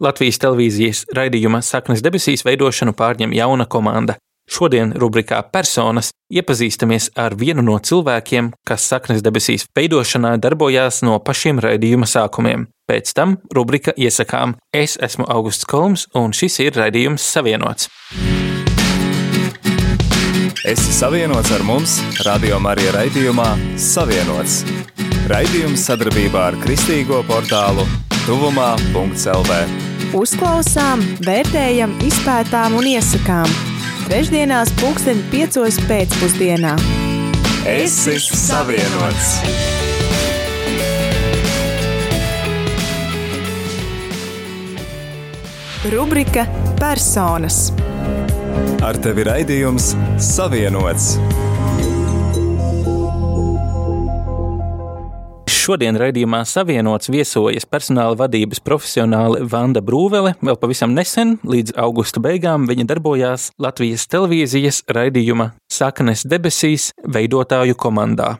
[0.00, 4.16] Latvijas televīzijas raidījuma Saknes debesīs veidošanu pārņem jauna komanda.
[4.50, 11.60] Šodien rubrikā Personas iepazīstamies ar vienu no cilvēkiem, kas saknes debesīs veidošanā darbojās no pašiem
[11.62, 12.64] raidījuma sākumiem.
[12.90, 17.90] Pēc tam rubrika iesakām Es esmu Augusts Kolms un šis ir raidījums Savienots.
[20.64, 24.64] Esi savienots ar mums, Radio Marija raidījumā Savienots.
[25.30, 27.86] Raidījums sadarbībā ar Kristīgo portālu
[28.26, 29.89] Tuvumā.CLV.
[30.10, 33.46] Uzklausām, vērtējam, izpētām un iesakām.
[34.08, 36.72] Trešdienās, pulksten piecos pēcpusdienā.
[37.70, 39.36] Esi savienots!
[45.94, 46.48] Rubrika
[46.80, 47.68] Personas.
[48.82, 51.14] Ar tevi raidījums Savienots.
[55.60, 60.32] Šodien raidījumā savienots viesojas personāla vadības profesionāli Vanda Brūvele.
[60.40, 68.38] Vēl pavisam nesen, līdz augusta beigām, viņa darbojās Latvijas televīzijas raidījuma Saknes debesīs veidotāju komandā.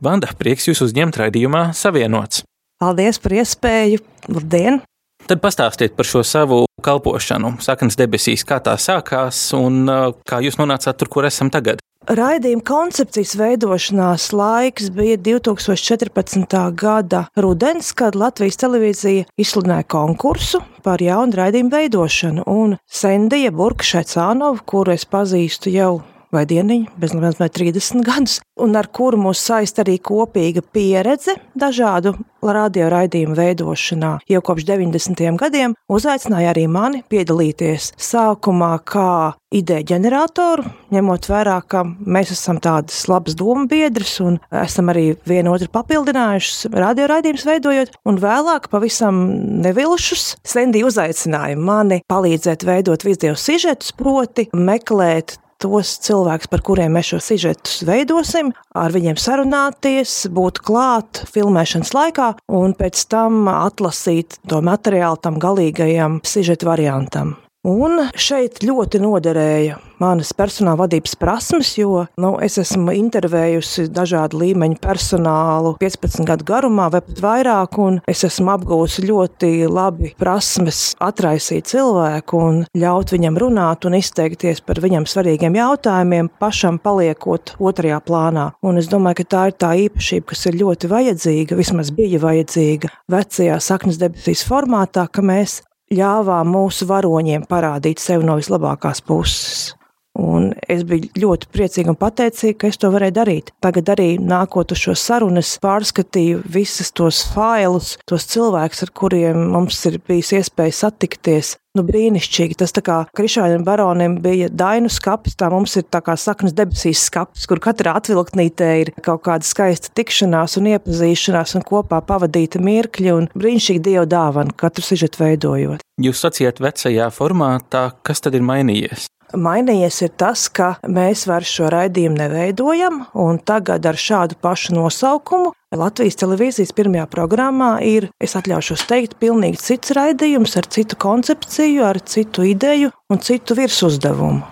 [0.00, 2.46] Vanda, prieks jūs uzņemt raidījumā savienots.
[2.80, 4.00] Paldies par iespēju.
[4.32, 4.80] Labdien!
[5.28, 10.56] Tad pastāstiet par šo savu kalpošanu, saknes debesīs, kā tā sākās un uh, kā jūs
[10.58, 11.84] nonācāt tur, kur esam tagad.
[12.10, 16.56] Raidījuma koncepcijas veidošanās laiks bija 2014.
[16.74, 22.46] gada rudens, kad Latvijas televīzija izsludināja konkursu par jaunu raidījumu veidošanu.
[22.50, 26.00] Un Sendija Burka Šecānova, kuru es pazīstu jau
[26.32, 31.36] vai dieniņu, bez mazliet vai 30 gadus, un ar kuru mūs saist arī kopīga pieredze
[31.58, 34.16] dažādu radio raidījumu veidošanā.
[34.30, 35.22] Jau kopš 90.
[35.38, 39.12] gadiem uzaicināja arī mani piedalīties sākumā kā
[39.52, 45.68] ideja ģeneratoru, ņemot vērā, ka mēs esam tādas labas domu biedras un esam arī vienotru
[45.72, 49.22] papildinājušas radio raidījumus veidojot, un vēlāk pavisam
[49.62, 57.12] nevilšus Sendī uzaicināja mani palīdzēt veidot video sižetus, proti meklēt tos cilvēkus, par kuriem mēs
[57.12, 64.62] šo sižetus veidosim, ar viņiem sarunāties, būt klāt filmēšanas laikā un pēc tam atlasīt to
[64.64, 67.36] materiālu tam galīgajam sižetu variantam.
[67.62, 74.80] Un šeit ļoti noderēja manas personāla vadības prasmes, jo nu, es esmu intervējusi dažādu līmeņu
[74.82, 81.70] personālu 15 gadu garumā, vai pat vairāk, un es esmu apgūsi ļoti labi prasmes atraisīt
[81.70, 88.50] cilvēku un ļaut viņam runāt un izteikties par viņam svarīgiem jautājumiem, pašam paliekot otrajā plānā.
[88.66, 92.90] Un es domāju, ka tā ir tā īpašība, kas ir ļoti vajadzīga, vismaz bija vajadzīga
[93.06, 99.81] vecajā saknes debesīs formātā, ka mēs ļāvām mūsu varoņiem parādīt sevi no vislabākās puses.
[100.18, 103.52] Un es biju ļoti priecīga un pateicīga, ka es to varēju darīt.
[103.64, 109.48] Tagad arī nākot uz šo sarunu, es pārskatīju visus tos failus, tos cilvēkus, ar kuriem
[109.54, 111.56] mums ir bijis iespēja satikties.
[111.72, 112.58] Nu, brīnišķīgi.
[112.60, 117.46] Tas kā Krišāņam baronim bija dainu skats, tā mums ir tā kā saknes debesīs skats,
[117.48, 123.30] kur katrā atvilktnītē ir kaut kāda skaista tikšanās un iepazīšanās un kopā pavadīta mirkļi un
[123.32, 125.80] brīnišķīgi dievu dāvana katru sižetu veidojot.
[126.04, 129.08] Jūs sacījāt vecajā formātā, kas tad ir mainījies?
[129.32, 135.54] Mainījies ir tas, ka mēs vairs šo raidījumu neveidojam, un tagad ar šādu pašu nosaukumu
[135.72, 142.02] Latvijas televīzijas pirmajā programmā ir, es atļaušos teikt, pilnīgi cits raidījums ar citu koncepciju, ar
[142.04, 144.44] citu ideju un citu virsuzdevumu.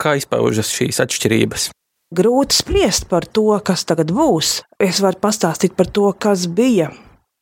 [0.00, 1.68] Kā izpaužas šīs atšķirības?
[2.16, 4.62] Grūti spriest par to, kas tagad būs.
[4.80, 6.88] Es varu pastāstīt par to, kas bija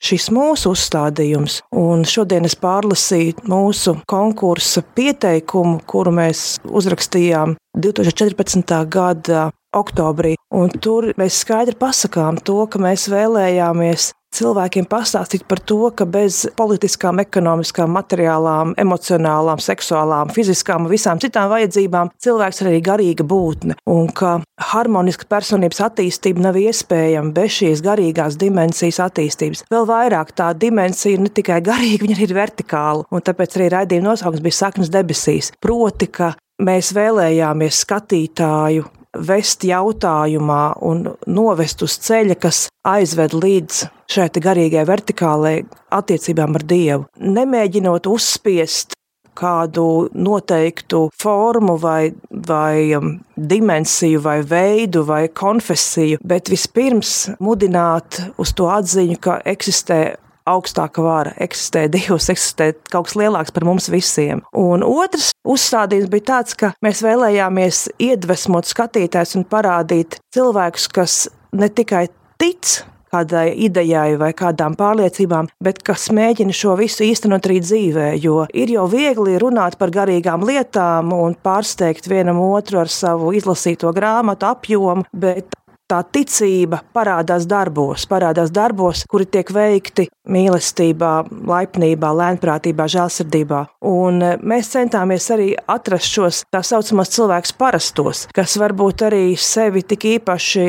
[0.00, 1.60] šis mūsu uzstādījums.
[1.76, 8.76] Un šodien es pārlasīju mūsu konkursa pieteikumu, kuru mēs uzrakstījām 2014.
[8.90, 10.34] gada oktobrī.
[10.50, 16.42] Un tur mēs skaidri pasakām to, ka mēs vēlējāmies cilvēkiem pastāstīt par to, ka bez
[16.58, 23.78] politiskām, ekonomiskām, materiālām, emocionālām, seksuālām, fiziskām un visām citām vajadzībām cilvēks ir arī garīga būtne.
[23.91, 24.38] Un ka
[24.70, 29.64] harmoniska personības attīstība nav iespējama bez šīs garīgās dimensijas attīstības.
[29.72, 33.09] Vēl vairāk tā dimensija ir ne tikai garīga, viņa ir vertikāla.
[33.10, 35.53] Un tāpēc arī raidījuma nosaukums bija saknes debesīs.
[35.60, 38.88] Proti, ka mēs vēlējāmies skatītāju
[39.18, 47.07] vest jautājumā un novest uz ceļa, kas aizved līdz šai garīgajai vertikālajai attiecībām ar Dievu.
[47.18, 48.95] Nemēģinot uzspiest
[49.41, 58.53] kādu noteiktu formu vai, vai um, dimensiju vai veidu vai konfesiju, bet vispirms mudināt uz
[58.56, 60.01] to atziņu, ka eksistē
[60.50, 64.44] augstāka vara, eksistē Dievs, eksistē kaut kas lielāks par mums visiem.
[64.56, 71.20] Un otrs uzstādījums bija tāds, ka mēs vēlējāmies iedvesmot skatītājus un parādīt cilvēkus, kas
[71.56, 72.06] ne tikai
[72.41, 72.80] tic,
[73.10, 78.08] kādai idejai vai kādām pārliecībām, bet kas mēģina šo visu īstenot arī dzīvē.
[78.22, 83.92] Jo ir jau viegli runāt par garīgām lietām un pārsteigt vienam otru ar savu izlasīto
[83.96, 85.58] grāmatu apjomu, bet
[85.91, 91.13] tā ticība parādās darbos, parādās darbos, kuri tiek veikti mīlestībā,
[91.51, 93.60] laipnībā, lēnprātībā, žēlsirdībā.
[93.91, 99.83] Un e, mēs centāmies arī atrast šos tā saucamos cilvēkus parastos, kas varbūt arī sevi
[99.87, 100.66] tik īpaši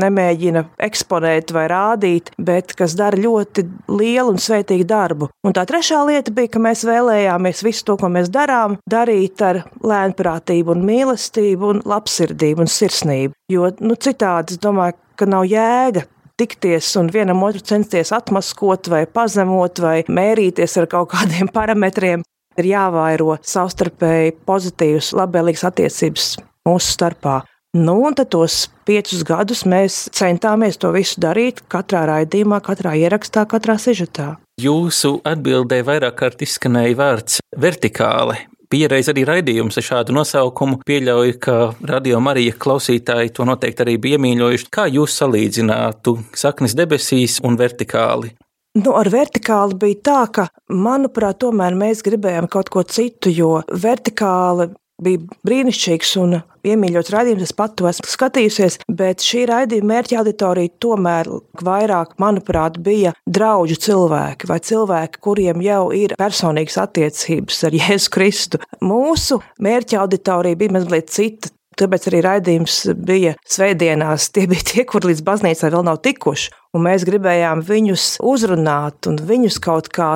[0.00, 5.30] nemēģina eksponēt vai rādīt, bet kas dara ļoti lielu un sveitīgu darbu.
[5.44, 9.64] Un tā trešā lieta bija, ka mēs vēlējāmies visu to, ko mēs darām, darīt ar
[9.84, 13.34] lēnprātību un mīlestību un labsirdību un sirsnību.
[13.52, 16.06] Jo nu, citādi es domāju, ka nav jēga
[16.40, 22.24] tikties un vienam otru censties atmaskot vai pazemot vai mērīties ar kaut kādiem parametriem.
[22.54, 26.28] Ir jāvairo savstarpēji pozitīvas, labvēlīgas attiecības
[26.68, 27.42] mūsu starpā.
[27.74, 33.42] Nu, un tad tos piecus gadus mēs centāmies to visu darīt katrā raidījumā, katrā ierakstā,
[33.50, 34.36] katrā sižetā.
[34.62, 38.38] Jūsu atbildē vairāk kārt izskanēja vārds vertikāli.
[38.70, 41.56] Pierreiz arī raidījums ar šādu nosaukumu pieļauju, ka
[41.88, 44.70] radio Marija klausītāji to noteikti arī bija iemīļojuši.
[44.72, 48.32] Kā jūs salīdzinātu saknes debesīs un vertikāli?
[48.74, 54.72] Nu, ar vertikāli bija tā, ka, manuprāt, tomēr mēs gribējām kaut ko citu, jo vertikāli
[55.02, 57.48] bija brīnišķīgs un iemīļots raidījums.
[57.48, 61.30] Es pat to esmu skatījusies, bet šī raidījuma mērķa auditorija tomēr
[61.64, 68.62] vairāk, manuprāt, bija draugu cilvēki vai cilvēki, kuriem jau ir personīgas attiecības ar Jēzu Kristu.
[68.84, 71.52] Mūsu mērķa auditorija bija mazliet cita.
[71.74, 74.28] Tāpēc arī raidījums bija svētdienās.
[74.30, 76.52] Tie bija tie, kur līdz baznīcai vēl nav tikuši.
[76.74, 80.10] Un mēs gribējām viņus uzrunāt un viņus kaut kā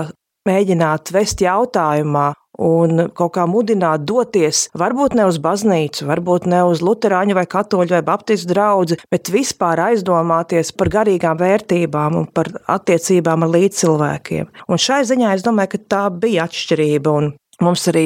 [0.48, 6.82] mēģināt vest jautājumā, un kaut kā mudināt doties, varbūt ne uz baznīcu, varbūt ne uz
[6.84, 13.46] luterāņu vai katoļu vai baptistu draugu, bet vispār aizdomāties par garīgām vērtībām un par attiecībām
[13.46, 14.50] ar līdzcilvēkiem.
[14.69, 17.19] Un šai ziņā es domāju, ka tā bija atšķirība.
[17.58, 18.05] Mums arī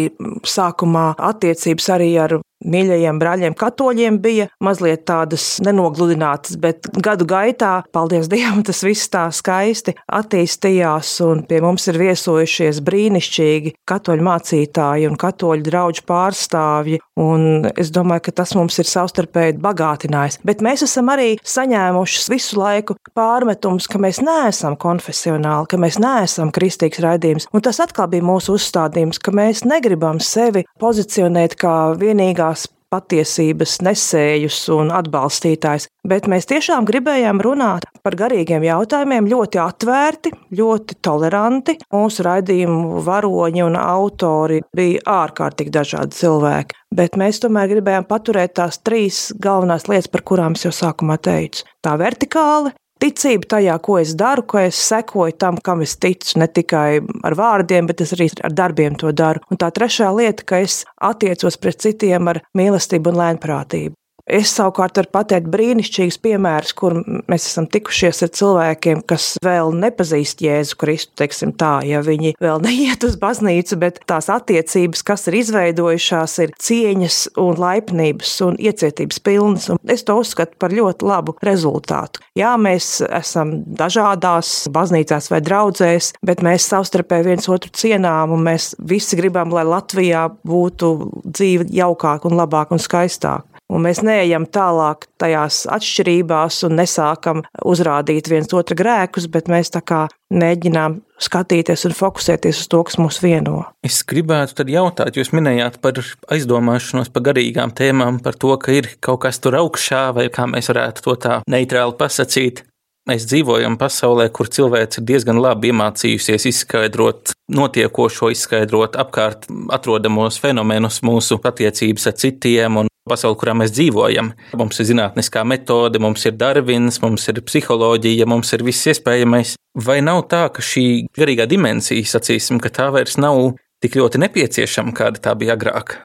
[0.48, 8.30] sākumā attiecības arī ar mīļajiem brāļiem katoļiem bija mazliet tādas nenogludinātas, bet gadu gaitā, paldies
[8.32, 15.18] Dievam, tas viss tā skaisti attīstījās, un pie mums ir viesojušies brīnišķīgi katoļu mācītāji un
[15.20, 20.38] katoļu draugu pārstāvji, un es domāju, ka tas mums ir savstarpēji bagātinājis.
[20.46, 26.52] Bet mēs esam arī saņēmuši visu laiku pārmetumus, ka mēs neesam konfesionāli, ka mēs neesam
[26.54, 32.51] kristīgs raidījums, un tas atkal bija mūsu uzstādījums, ka mēs negribam sevi pozicionēt kā vienīgā
[32.92, 40.98] patiesības nesējus un atbalstītājs, bet mēs tiešām gribējām runāt par garīgiem jautājumiem ļoti atvērti, ļoti
[41.04, 41.78] toleranti.
[41.94, 48.82] Mūsu raidījumu varoņi un autori bija ārkārtīgi dažādi cilvēki, bet mēs tomēr gribējām paturēt tās
[48.84, 51.64] trīs galvenās lietas, par kurām es jau sākumā teicu.
[51.82, 56.48] Tā vertikāli, ticība tajā, ko es daru, ka es sekoju tam, kam es ticu, ne
[56.48, 59.42] tikai ar vārdiem, bet es arī ar darbiem to daru.
[59.50, 63.96] Un tā trešā lieta, ka es attiecos pret citiem ar mīlestību un lēnprātību.
[64.32, 66.94] Es savukārt varu pateikt brīnišķīgus piemērus, kur
[67.28, 72.62] mēs esam tikušies ar cilvēkiem, kas vēl nepazīst Jēzu Kristu, teiksim tā, ja viņi vēl
[72.64, 79.20] neiet uz baznīcu, bet tās attiecības, kas ir izveidojušās, ir cieņas un laipnības un iecietības
[79.20, 82.24] pilnas, un es to uzskatu par ļoti labu rezultātu.
[82.38, 88.72] Jā, mēs esam dažādās baznīcās vai draudzēs, bet mēs savstarpēji viens otru cienām, un mēs
[88.80, 90.94] visi gribam, lai Latvijā būtu
[91.28, 93.51] dzīve jaukāka un labāka un skaistāka.
[93.72, 99.80] Un mēs neejam tālāk tajās atšķirībās un nesākam uzrādīt viens otru grēkus, bet mēs tā
[99.80, 100.02] kā
[100.32, 103.62] mēģinām skatīties un fokusēties uz to, kas mūs vieno.
[103.86, 106.02] Es gribētu tad jautāt, jūs minējāt par
[106.34, 110.68] aizdomāšanos par garīgām tēmām, par to, ka ir kaut kas tur augšā, vai kā mēs
[110.72, 112.66] varētu to tā neitrāli pasakīt.
[113.08, 121.00] Mēs dzīvojam pasaulē, kur cilvēks ir diezgan labi iemācījusies izskaidrot notiekošo, izskaidrot apkārt atrodamos fenomenus,
[121.02, 124.32] mūsu attiecības ar citiem un pasauli, kurā mēs dzīvojam.
[124.58, 129.56] Mums ir zinātniskā metode, mums ir Darvins, mums ir psiholoģija, mums ir viss iespējamais.
[129.74, 134.94] Vai nav tā, ka šī garīgā dimensija, sacīsim, ka tā vairs nav tik ļoti nepieciešama,
[134.96, 136.00] kāda tā bija agrāk?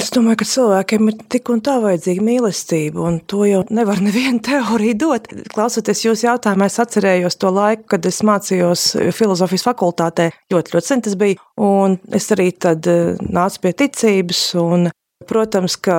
[0.00, 4.40] Es domāju, ka cilvēkiem ir tik un tā vajadzīga mīlestība, un to jau nevar neviena
[4.40, 5.28] teorija dot.
[5.52, 10.30] Klausoties jūsu jautājumā, es atcerējos to laiku, kad es mācījos filozofijas fakultātē.
[10.54, 14.88] Ļoti, ļoti sen tas bija, un es arī tad eh, nācu pie ticības, un
[15.26, 15.96] Protams, ka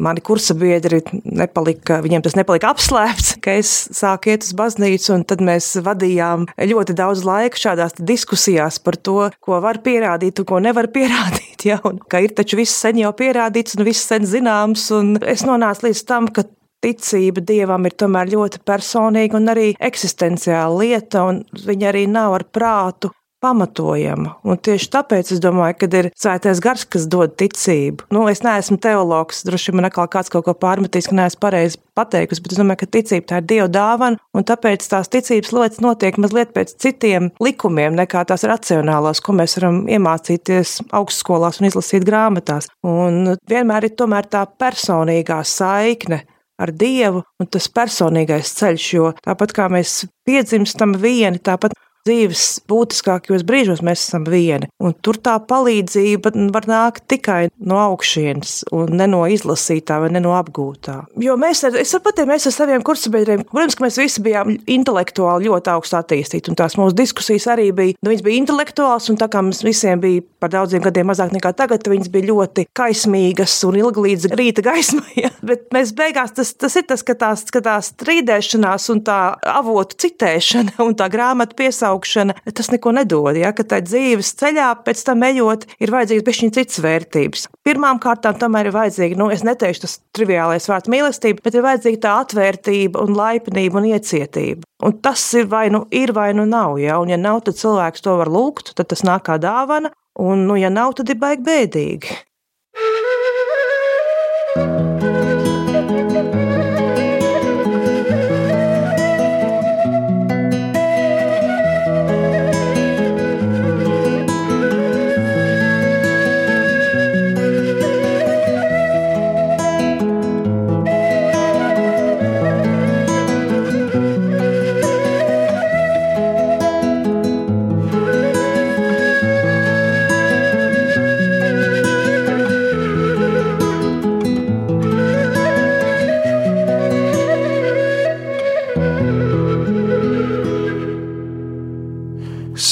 [0.00, 5.24] mani kursa biedri nepalika, viņiem tas nepalika apslēpts, ka es sāku iet uz baznīcu, un
[5.28, 10.62] tad mēs vadījām ļoti daudz laika šādās diskusijās par to, ko var pierādīt un ko
[10.62, 11.66] nevar pierādīt.
[11.68, 11.80] Ja?
[11.88, 15.88] Un, ka ir taču viss sen jau pierādīts un viss sen zināms, un es nonācu
[15.88, 16.46] līdz tam, ka
[16.84, 22.46] ticība dievam ir tomēr ļoti personīga un arī eksistenciāla lieta, un viņa arī nav ar
[22.54, 23.10] prātu
[23.42, 24.34] pamatojama.
[24.46, 28.08] Un tieši tāpēc es domāju, ka ir svētais gars, kas dod ticību.
[28.14, 31.80] Nu, es neesmu teologs, droši vien man atkal kāds kaut ko pārmetīs, ka neesmu pareizi
[31.98, 35.82] pateikusi, bet es domāju, ka ticība tā ir dieva dāvana, un tāpēc tās ticības lietas
[35.84, 42.06] notiek mazliet pēc citiem likumiem nekā tās racionālās, ko mēs varam iemācīties augstskolās un izlasīt
[42.08, 42.70] grāmatās.
[42.86, 46.24] Un vienmēr ir tomēr tā personīgā saikne
[46.58, 51.76] ar Dievu un tas personīgais ceļš, jo tāpat kā mēs piedzimstam vieni, tāpat
[52.06, 54.68] dzīves būtiskākajos brīžos mēs esam vieni.
[54.82, 60.96] Un tur tā palīdzība var nākt tikai no un ne no izlasītā vai no apgūtā.
[61.22, 65.48] Jo mēs, ar, es saprotu, mēs ar saviem kursabiedriem, protams, ka mēs visi bijām intelektuāli
[65.48, 69.28] ļoti augstu attīstīti, un tās mūsu diskusijas arī bija, nu, viņas bija intelektuāls, un tā
[69.32, 73.80] kā mums visiem bija par daudziem gadiem mazāk nekā tagad, viņas bija ļoti kaismīgas un
[73.80, 75.06] ilgi līdz rīta gaismai.
[75.18, 75.32] Ja?
[75.42, 79.16] Bet mēs beigās tas, tas ir tas, ka tās, ka tā strīdēšanās un tā
[79.50, 83.36] avotu citēšana un tā grāmatu piesaušana augšana, tas neko nedod.
[83.38, 87.48] Ja, ka tā dzīves ceļā pēc tam ejot, ir vajadzīgs bišķiņ cits vērtības.
[87.66, 92.02] Pirmām kārtām tomēr ir vajadzīga, nu, es neteikšu tas triviālais vārds mīlestība, bet ir vajadzīga
[92.04, 94.68] tā atvērtība un laipnība un iecietība.
[94.84, 96.78] Un tas ir vai nu ir, vai nu nav.
[96.82, 97.00] Ja?
[97.02, 100.58] Un, ja nav, tad cilvēks to var lūgt, tad tas nāk kā dāvana, un, nu,
[100.60, 102.18] ja nav, tad ir baigi bēdīgi.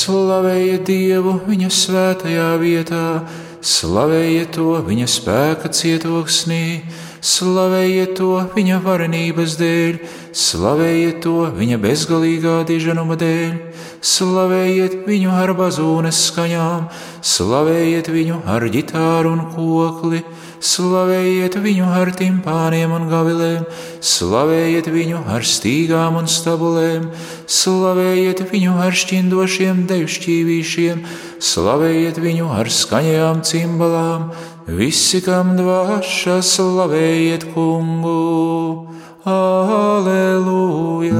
[0.06, 3.26] Dievu viņa svētajā vietā,
[3.58, 6.84] slavējiet to viņa spēka cietoksnī,
[7.18, 9.98] slavējiet to viņa varenības dēļ,
[10.30, 13.56] slavējiet to viņa bezgalīgā diženuma dēļ,
[13.98, 16.86] slavējiet viņu ar bazūnes skaņām,
[17.26, 20.22] slavējiet viņu ar ģitāru un kokli
[20.60, 23.64] slavējiet viņu ar timpāniem un gavilēm,
[24.00, 27.10] slavējiet viņu ar stīgām un stabulēm,
[27.46, 31.04] slavējiet viņu ar šķindošiem dejušķīvīšiem,
[31.52, 34.30] slavējiet viņu ar skaņajām cimbalām,
[34.66, 38.86] visi, kam dvāša, slavējiet kungu!
[39.26, 41.12] Aleluja!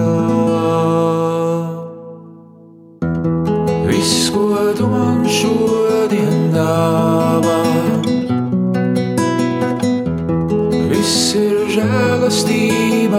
[3.88, 7.36] Viss, ko tu man šodien dāvā,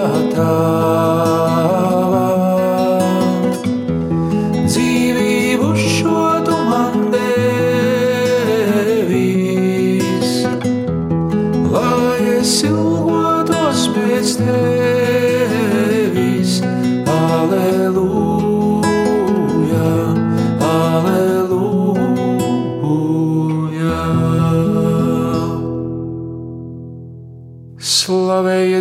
[0.07, 1.16] žēlastība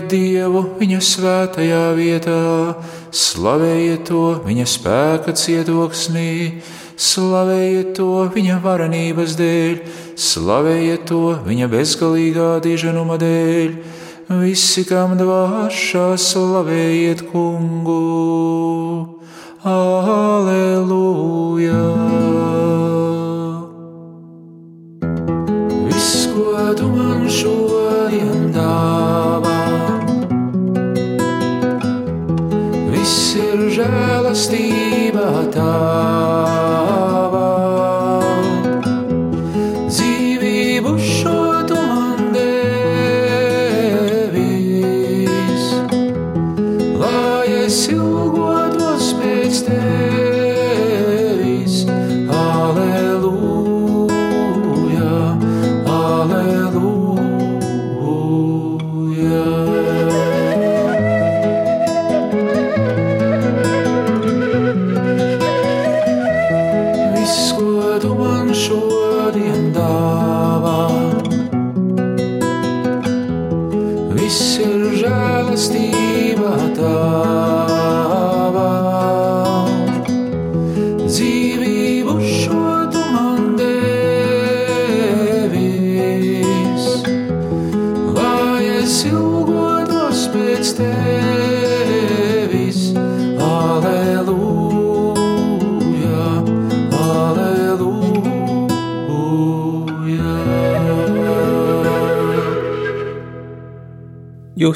[0.06, 2.74] Dievu viņa svētajā vietā,
[3.10, 6.62] slavējiet to viņa spēka cietoksnī,
[6.94, 9.76] slavējiet to viņa varenības dēļ,
[10.14, 13.70] slavējiet to viņa bezgalīgā diženuma dēļ.
[14.44, 18.02] Visi, kam dvāšā, slavējiet kungu!
[19.66, 20.96] Aleluja!
[21.82, 22.05] Viss,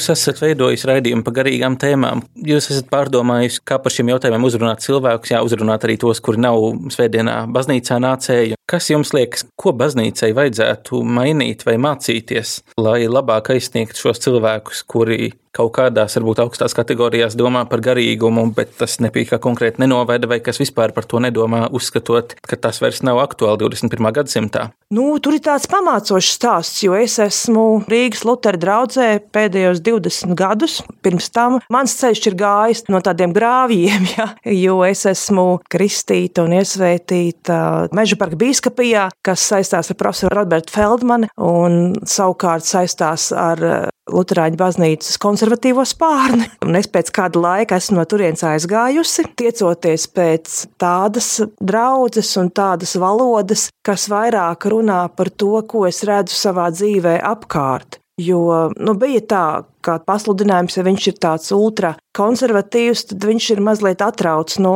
[0.01, 2.23] Jūs esat veidojis raidījumu par garīgām tēmām.
[2.49, 6.57] Jūs esat pārdomājis, kā par šiem jautājumiem uzrunāt cilvēkus, jā, uzrunāt arī tos, kuri nav
[6.95, 8.57] svētdienā baznīcā nācēju.
[8.65, 15.35] Kas jums liekas, ko baznīcai vajadzētu mainīt vai mācīties, lai labāk aizsniegtu šos cilvēkus, kuri
[15.57, 20.61] kaut kādās, varbūt augstās kategorijās domā par garīgumu, bet tas nepīkā konkrēti nenoveda, vai kas
[20.63, 24.13] vispār par to nedomā, uzskatot, ka tas vairs nav aktuāli 21.
[24.21, 24.69] gadsimtā.
[24.95, 30.81] Nu, tur ir tāds pamācošs stāsts, jo es esmu Rīgas Lutera draugzē pēdējos 20 gadus.
[31.05, 36.57] Pirms tam mans ceļš ir gājis no tādiem grāvjiem, ja, jo es esmu kristīta un
[36.59, 37.61] iesvētīta
[37.95, 45.19] Meža parka bīskapijā, kas saistās ar profesoru Robertu Feldmanu un savukārt saistās ar Lutāņu baznīcas
[45.23, 46.49] konservatīvo spārni.
[46.67, 52.97] Un es pēc kāda laika esmu no turienes aizgājusi, tiecoties pēc tādas draudzes un tādas
[53.01, 58.01] valodas, kas vairāk runā par to, ko es redzu savā dzīvē apkārt.
[58.21, 59.45] Jo nu, bija tā,
[59.85, 64.75] ka pasludinājums, ja viņš ir tāds ultra konservatīvs, tad viņš ir mazliet atrauc no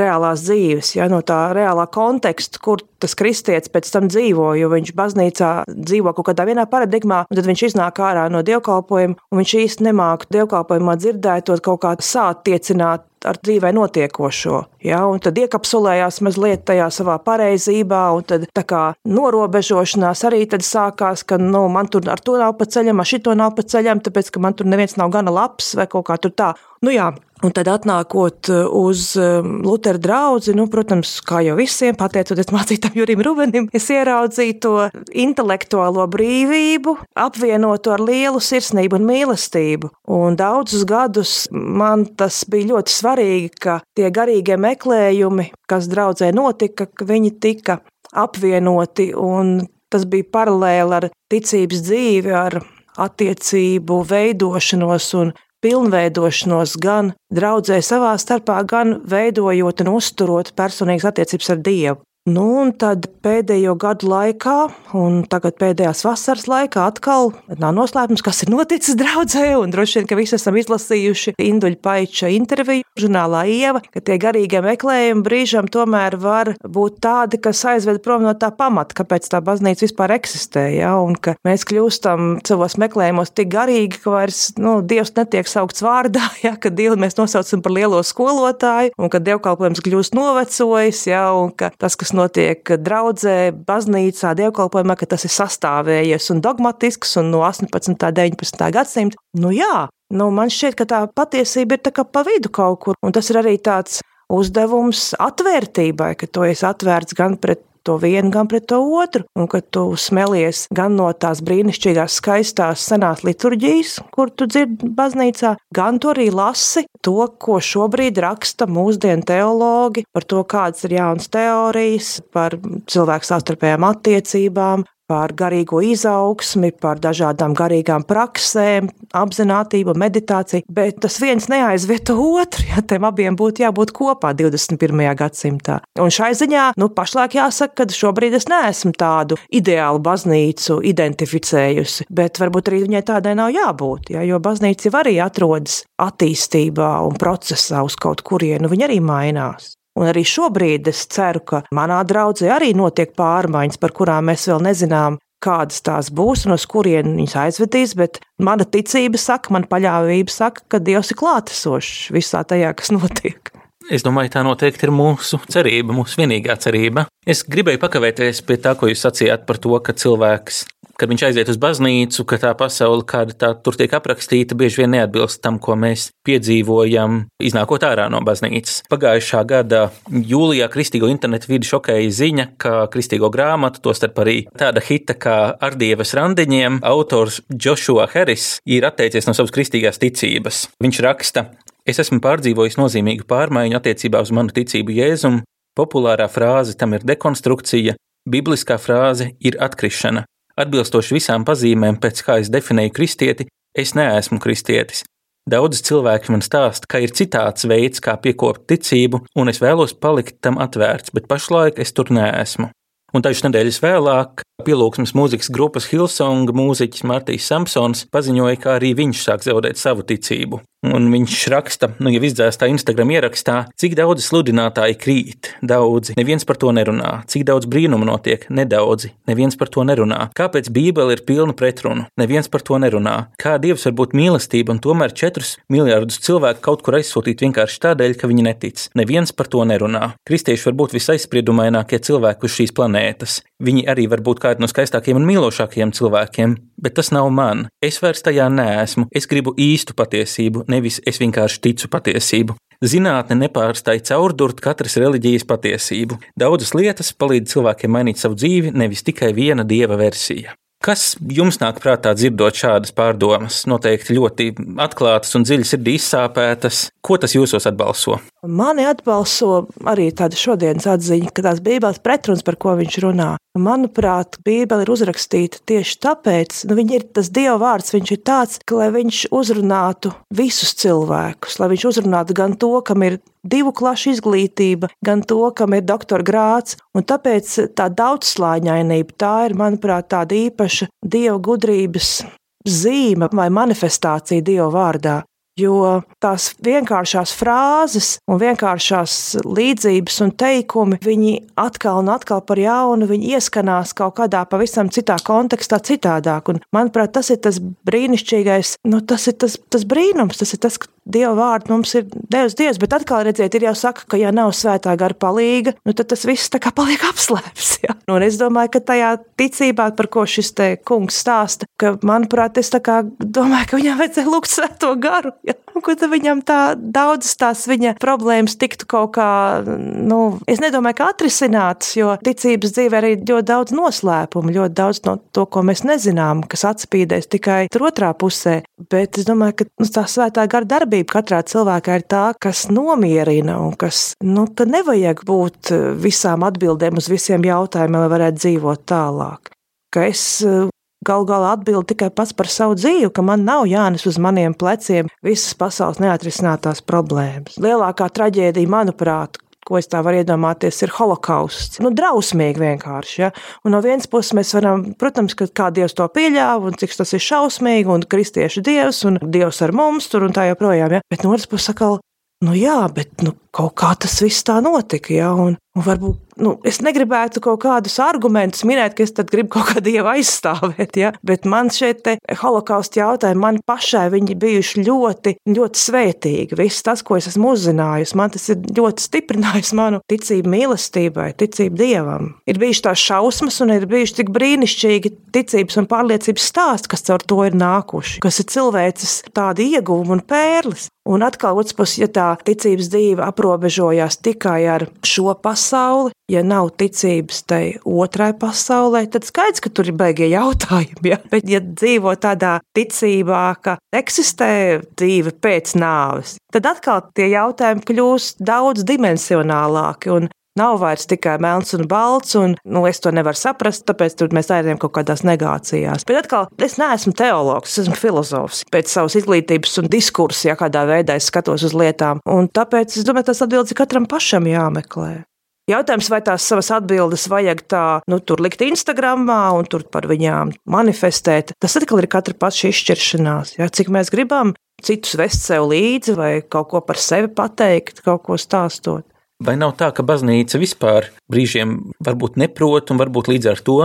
[0.00, 4.92] reālās dzīves, ja, no tā reālā konteksta, kur tas kristietis pēc tam dzīvo, jo viņš
[4.96, 9.56] baznīcā dzīvo kaut kādā vienā paradigmā, un tad viņš iznāk ārā no dievkalpojuma, un viņš
[9.64, 14.62] īsti nemāk dievkalpojumā dzirdētot kaut kā sātiecināt ar dzīvē notiekošo.
[14.84, 21.24] Ja, un tad iekapsulējās mazliet tajā savā pareizībā, un tad tā kā norobežošanās arī sākās,
[21.24, 24.30] ka nu, man tur ar to nav pa ceļam, ar šito nav pa ceļam, tāpēc
[24.30, 26.52] ka man tur neviens nav gana labs vai kaut kā tur tā.
[26.84, 27.12] Nu jā,
[27.44, 33.20] Un tad, atnākot uz um, Lutera draugu, nu, protams, kā jau visiem, pateicoties mācītājam Jurim
[33.26, 34.72] Rubenim, es ieraudzīju to
[35.10, 39.90] intelektuālo brīvību, apvienotu ar lielu sirsnību un mīlestību.
[40.14, 43.13] Un daudzus gadus man tas bija ļoti svarīgi,
[43.60, 47.80] ka tie garīgie meklējumi, kas draudzē notika, ka viņi tika
[48.12, 52.58] apvienoti, un tas bija paralēli ar ticības dzīvi, ar
[52.98, 55.32] attiecību veidošanos un
[55.64, 62.02] pilnveidošanos gan draudzē savā starpā, gan veidojot un uzturot personīgas attiecības ar Dievu.
[62.24, 64.54] Nu, un tad pēdējo gadu laikā,
[64.96, 69.50] un tagad pēdējās vasaras laikā, atkal nav noslēpums, kas ir noticis draudzē.
[69.68, 75.24] Droši vien, ka visi esam izlasījuši Induļa Paiča interviju žurnālā Ieva, ka tie garīgie meklējumi
[75.26, 80.16] brīžam tomēr var būt tādi, kas aizved prom no tā pamata, kāpēc tā baznīca vispār
[80.16, 80.64] eksistē.
[80.78, 80.94] Ja?
[81.04, 86.24] Un ka mēs kļūstam savos meklējumos tik garīgi, ka vairs nu, Dievs netiek saukts vārdā,
[86.46, 86.56] ja?
[86.56, 91.26] ka Dievu mēs nosaucam par lielo skolotāju, un ka dievkalpojums kļūst novecojis, ja?
[91.36, 97.30] un ka tas, kas notiek draudzē, baznīcā, dievkalpojumā, ka tas ir sastāvējies un dogmatisks un
[97.34, 97.92] no 18.
[97.92, 98.70] un 19.
[98.74, 99.20] gadsimta.
[99.40, 102.98] Nu jā, nu man šķiet, ka tā patiesība ir tā kā pa vidu kaut kur,
[103.02, 104.00] un tas ir arī tāds
[104.32, 109.48] uzdevums atvērtībai, ka to es atvērts gan pret to vienu, gan pret to otru, un
[109.50, 116.00] ka tu smelies gan no tās brīnišķīgās, skaistās senās liturģijas, kur tu dzirdi baznīcā, gan
[116.00, 122.16] tu arī lasi to, ko šobrīd raksta mūsdienu teologi par to, kādas ir jaunas teorijas,
[122.34, 122.56] par
[122.90, 131.48] cilvēku savstarpējām attiecībām, par garīgo izaugsmi, par dažādām garīgām praksēm, apziņotību, meditāciju, bet tas viens
[131.52, 135.04] neaizvieto otru, ja tiem abiem būtu jābūt kopā 21.
[135.18, 135.80] gadsimtā.
[136.00, 142.40] Un šai ziņā, nu, pašlaik jāsaka, ka šobrīd es neesmu tādu ideālu baznīcu identificējusi, bet
[142.40, 147.84] varbūt arī viņai tādai nav jābūt, ja, jo baznīca jau arī atrodas attīstībā un procesā
[147.84, 149.74] uz kaut kurienu, viņa arī mainās.
[149.94, 154.64] Un arī šobrīd es ceru, ka manā draudzē arī notiek pārmaiņas, par kurām mēs vēl
[154.66, 160.32] nezinām, kādas tās būs un uz kurien viņas aizvedīs, bet mana ticība saka, man paļāvība
[160.32, 163.52] saka, ka Dievs ir klātesošs visā tajā, kas notiek.
[163.92, 167.04] Es domāju, tā noteikti ir mūsu cerība, mūsu vienīgā cerība.
[167.28, 170.62] Es gribēju pakavēties pie tā, ko jūs sacījāt par to, ka cilvēks
[170.98, 174.94] kad viņš aiziet uz baznīcu, ka tā pasaule, kāda tā tur tiek aprakstīta, bieži vien
[174.94, 178.82] neatbilst tam, ko mēs piedzīvojam, iznākot ārā no baznīcas.
[178.92, 185.18] Pagājušā gada jūlijā kristīgo internetu vidi šokēja ziņa, ka kristīgo grāmatu, tostarp arī tāda hita
[185.18, 190.64] kā Ar dievas randiņiem, autors Joshua Harris ir atteicies no savas kristīgās ticības.
[190.82, 191.46] Viņš raksta,
[191.84, 195.42] Es esmu pārdzīvojis nozīmīgu pārmaiņu attiecībā uz manu ticību Jēzum.
[195.76, 197.96] Populārā frāze tam ir dekonstrukcija,
[198.30, 200.22] bibliskā frāze ir atkrišana.
[200.56, 205.02] Atbilstoši visām pazīmēm, pēc kā es definēju kristieti, es neesmu kristietis.
[205.50, 210.38] Daudz cilvēki man stāsta, ka ir citāds veids, kā piekopt ticību, un es vēlos palikt
[210.46, 212.70] tam atvērts, bet pašlaik es tur neesmu.
[213.14, 219.20] Un dažas nedēļas vēlāk pielūgsmes mūzikas grupas Hilsonga mūziķis Martīs Samsons paziņoja, ka arī viņš
[219.26, 220.62] sāk zaudēt savu ticību.
[220.84, 226.58] Un viņš raksta, nu, jau izdzēstā Instagram ierakstā, cik daudz sludinātāji krīt, daudzi, neviens par
[226.60, 230.28] to nerunā, cik daudz brīnumu notiek, nedaudzi, neviens par to nerunā.
[230.36, 233.16] Kāpēc Bībele ir pilna pretrunu, neviens par to nerunā.
[233.40, 238.18] Kā Dievs var būt mīlestība un tomēr četrus miljardus cilvēku kaut kur aizsūtīt vienkārši tādēļ,
[238.20, 238.84] ka viņi netic.
[238.98, 240.12] Neviens par to nerunā.
[240.28, 243.40] Kristieši var būt visaizspriedumainākie cilvēki uz šīs planētas.
[243.64, 247.68] Viņi arī var būt kādi no skaistākajiem un mīlošākajiem cilvēkiem, bet tas nav man.
[247.84, 249.06] Es vairs tajā neesmu.
[249.14, 252.58] Es gribu īstu patiesību, nevis es vienkārši ticu patiesību.
[252.84, 256.18] Zinātne nepārstāj caurdurt katras reliģijas patiesību.
[256.40, 260.52] Daudzas lietas palīdz cilvēkiem mainīt savu dzīvi, nevis tikai viena dieva versija.
[260.84, 263.62] Kas jums nāk prātā dzirdot šādas pārdomas?
[263.70, 264.50] Noteikti ļoti
[264.84, 266.90] atklātas un dziļi sirdī izsāpētas.
[267.04, 268.18] Ko tas jūsos atbalso?
[268.44, 273.30] Mani atbalso arī tāda šodienas atziņa, ka tās Bībeles pretruns, par ko viņš runā.
[273.56, 278.60] Manuprāt, Bībele ir uzrakstīta tieši tāpēc, ka nu, ir tas Dieva vārds, viņš ir tāds,
[278.66, 284.14] ka lai viņš uzrunātu visus cilvēkus, lai viņš uzrunātu gan to, kam ir divu klašu
[284.14, 286.78] izglītība, gan to, kam ir doktora grāts.
[286.96, 292.16] Un tāpēc tā daudzslāņainība, tā ir, manuprāt, tāda īpaša dieva gudrības
[292.64, 295.22] zīme vai manifestācija Dieva vārdā.
[295.54, 299.12] Jo tās vienkāršās frāzes un vienkāršās
[299.46, 305.14] līdzības un teikumi, viņi atkal un atkal par jaunu, viņi ieskanās kaut kādā pavisam citā
[305.22, 306.50] kontekstā, citādāk.
[306.50, 310.80] Un, manuprāt, tas ir tas brīnišķīgais, nu, tas ir tas, tas brīnums, tas ir tas,
[311.04, 314.54] Dieva vārdu mums ir devis Dievs, bet atkal redziet, ir jau saka, ka ja nav
[314.56, 317.74] svētā gara palīga, nu, tad tas viss tā kā paliek apslēpts.
[317.84, 317.96] Ja?
[318.08, 322.72] Nu, es domāju, ka tajā ticībā, par ko šis te kungs stāsta, ka, manuprāt, es
[322.72, 325.34] domāju, ka viņam vajadzēja lūgt svēto garu.
[325.44, 325.58] Ja?
[325.74, 329.28] Un, ko tad viņam tā daudzas tās viņa problēmas tiktu kaut kā,
[329.66, 335.18] nu, es nedomāju, ka atrisinātas, jo ticības dzīvē arī ļoti daudz noslēpumu, ļoti daudz no
[335.34, 338.62] to, ko mēs nezinām, kas atspīdēs tikai otrā pusē.
[338.90, 342.68] Bet es domāju, ka nu, tā svētā gara darbība darbība katrā cilvēkā ir tā, kas
[342.70, 348.38] nomierina un kas, nu, ka nevajag būt eh, visām atbildēm uz visiem jautājumiem, lai varētu
[348.38, 349.50] dzīvot tālāk.
[349.90, 350.68] Ka es eh,
[351.04, 355.10] galu galā atbildu tikai pats par savu dzīvi, ka man nav jānes uz maniem pleciem
[355.24, 357.58] visas pasaules neatrisinātās problēmas.
[357.58, 361.80] Lielākā traģēdija, manuprāt, ko es tā varu iedomāties, ir holokausts.
[361.84, 363.16] Nu, drausmīgi vienkārši.
[363.22, 363.30] Ja?
[363.64, 367.14] Un no vienas puses mēs varam, protams, ka kā Dievs to pieļāva un cik tas
[367.16, 370.98] ir šausmīgi, un kristiešu Dievs un Dievs ar mums tur un tā joprojām.
[370.98, 371.04] Ja?
[371.10, 371.98] Bet no otras puses, atkal,
[372.44, 375.14] nu jā, bet nu, kaut kā tas viss tā notika.
[375.16, 375.32] Ja?
[375.34, 379.90] Un, un varbūt nu, es negribētu kaut kādus argumentus minēt, ka es gribu kaut kādu
[379.90, 381.12] dievu aizstāvēt, ja?
[381.26, 382.06] bet man šeit
[382.40, 386.58] holokausta jautājumi, man pašai viņi bijuši ļoti, ļoti svētīgi.
[386.58, 391.80] Viss tas, ko es esmu uzzinājusi, man tas ir ļoti stiprinājis manu ticību mīlestībai, ticību
[391.80, 392.32] dievam.
[392.50, 397.24] Ir bijuši tās šausmas un ir bijuši tik brīnišķīgi ticības un pārliecības stāsti, kas caur
[397.24, 400.90] to ir nākuši, kas ir cilvēces tādi ieguvumi un pērlis.
[401.04, 406.70] Un atkal, otrs puses, ja tā ticības dzīve aprobežojās tikai ar šo pasauli, ja nav
[406.80, 411.12] ticības tai otrai pasaulē, tad skaidrs, ka tur ir beigie jautājumi.
[411.12, 411.18] Ja?
[411.28, 418.40] Bet, ja dzīvo tādā ticībā, ka eksistē dzīve pēc nāves, tad atkal tie jautājumi kļūst
[418.40, 420.14] daudz dimensionālāki.
[420.54, 424.78] Nav vairs tikai melns un balts, un nu, es to nevaru saprast, tāpēc mēs aizējām
[424.78, 426.06] kaut kādās negācijās.
[426.06, 428.62] Bet atkal, es neesmu teologs, es esmu filozofs.
[428.70, 433.06] Pēc savas izglītības un diskursa, ja kādā veidā es skatos uz lietām, un tāpēc es
[433.06, 435.24] domāju, tas atbildes katram pašam jāmeklē.
[435.66, 440.52] Jautājums, vai tās savas atbildes vajag tā, nu, tur likt Instagramā un tur par viņām
[440.70, 443.54] manifestēt, tas atkal ir katra paša izšķiršanās.
[443.56, 443.70] Ja?
[443.72, 444.52] Cik mēs gribam
[444.84, 449.08] citus vest sev līdzi vai kaut ko par sevi pateikt, kaut ko stāstot.
[449.44, 451.76] Vai nav tā, ka baznīca vispār brīžiem
[452.06, 453.78] varbūt neprot un varbūt līdz ar to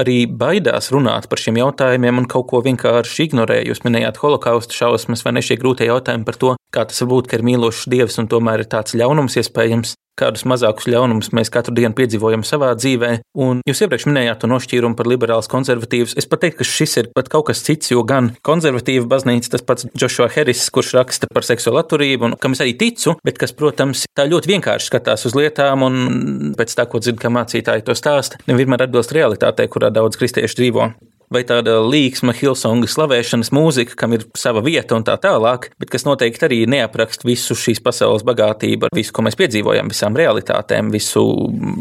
[0.00, 3.60] arī baidās runāt par šiem jautājumiem un kaut ko vienkārši ignorē.
[3.64, 7.30] Jūs minējāt holokausta šausmas vai ne šie grūtie jautājumi par to, kā tas var būt,
[7.30, 11.74] ka ir mīlošs dievs un tomēr ir tāds ļaunums iespējams kādus mazākus ļaunumus mēs katru
[11.76, 13.12] dienu piedzīvojam savā dzīvē.
[13.40, 16.16] Un jūs iepriekš minējāt to nošķīrumu par liberāls konservatīvs.
[16.20, 19.66] Es pat teiktu, ka šis ir pat kaut kas cits, jo gan konservatīva baznīca, tas
[19.66, 23.54] pats Joshua Harris, kurš raksta par seksuālu atturību, un kam es arī ticu, bet kas,
[23.56, 27.96] protams, tā ļoti vienkārši skatās uz lietām, un pēc tā, ko dzird, kā mācītāji to
[27.98, 30.92] stāsta, nevienmēr atbilst realitātei, kurā daudz kristiešu dzīvo
[31.30, 36.06] vai tāda līksma, Hilsonga slavēšanas mūzika, kam ir sava vieta un tā tālāk, bet kas
[36.06, 41.22] noteikti arī neaprakst visu šīs pasaules bagātību, visu, ko mēs piedzīvojam, visām realitātēm, visu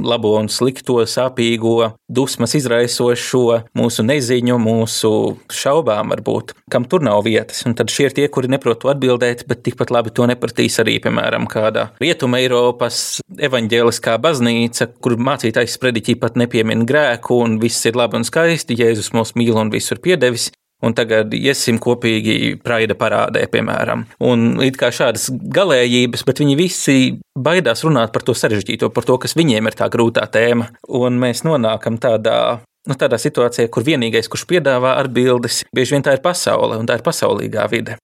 [0.05, 3.45] labo un slikto, sāpīgo, dusmas izraisošo,
[3.77, 5.13] mūsu neziņu, mūsu
[5.53, 7.63] šaubām varbūt, kam tur nav vietas.
[7.65, 11.49] Un tad šie ir tie, kuri neprot atbildēt, bet tikpat labi to nepratīs arī, piemēram,
[11.49, 18.19] kādā Rietuma Eiropas evaņģēliskā baznīca, kur mācītājs sprediķī pat nepiemina grēku un viss ir labi
[18.19, 20.51] un skaisti, Jēzus mūs mīl un visur piedevis.
[20.79, 24.05] un tagad iesim kopīgi praida parādē, piemēram.
[24.23, 26.95] Un it kā šādas galējības, bet viņi visi
[27.35, 30.69] baidās runāt par to sarežģīto, par to, kas viņiem ir tā grūtā tēma.
[30.87, 36.15] Un mēs nonākam tādā nu, tādā situācijā, kur vienīgais, kurš piedāvā atbildes, bieži vien tā
[36.15, 37.97] ir pasaule un tā ir pasaulīgā vide.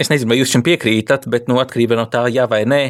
[0.00, 2.82] Es nezinu, vai jūs šim piekrītat, bet nu, atkarībā no tā, jā vai nē,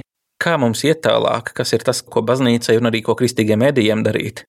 [0.43, 4.45] kā mums iet tālāk, kas ir tas, ko baznīcai un arī ko kristīgiem medijiem darīt.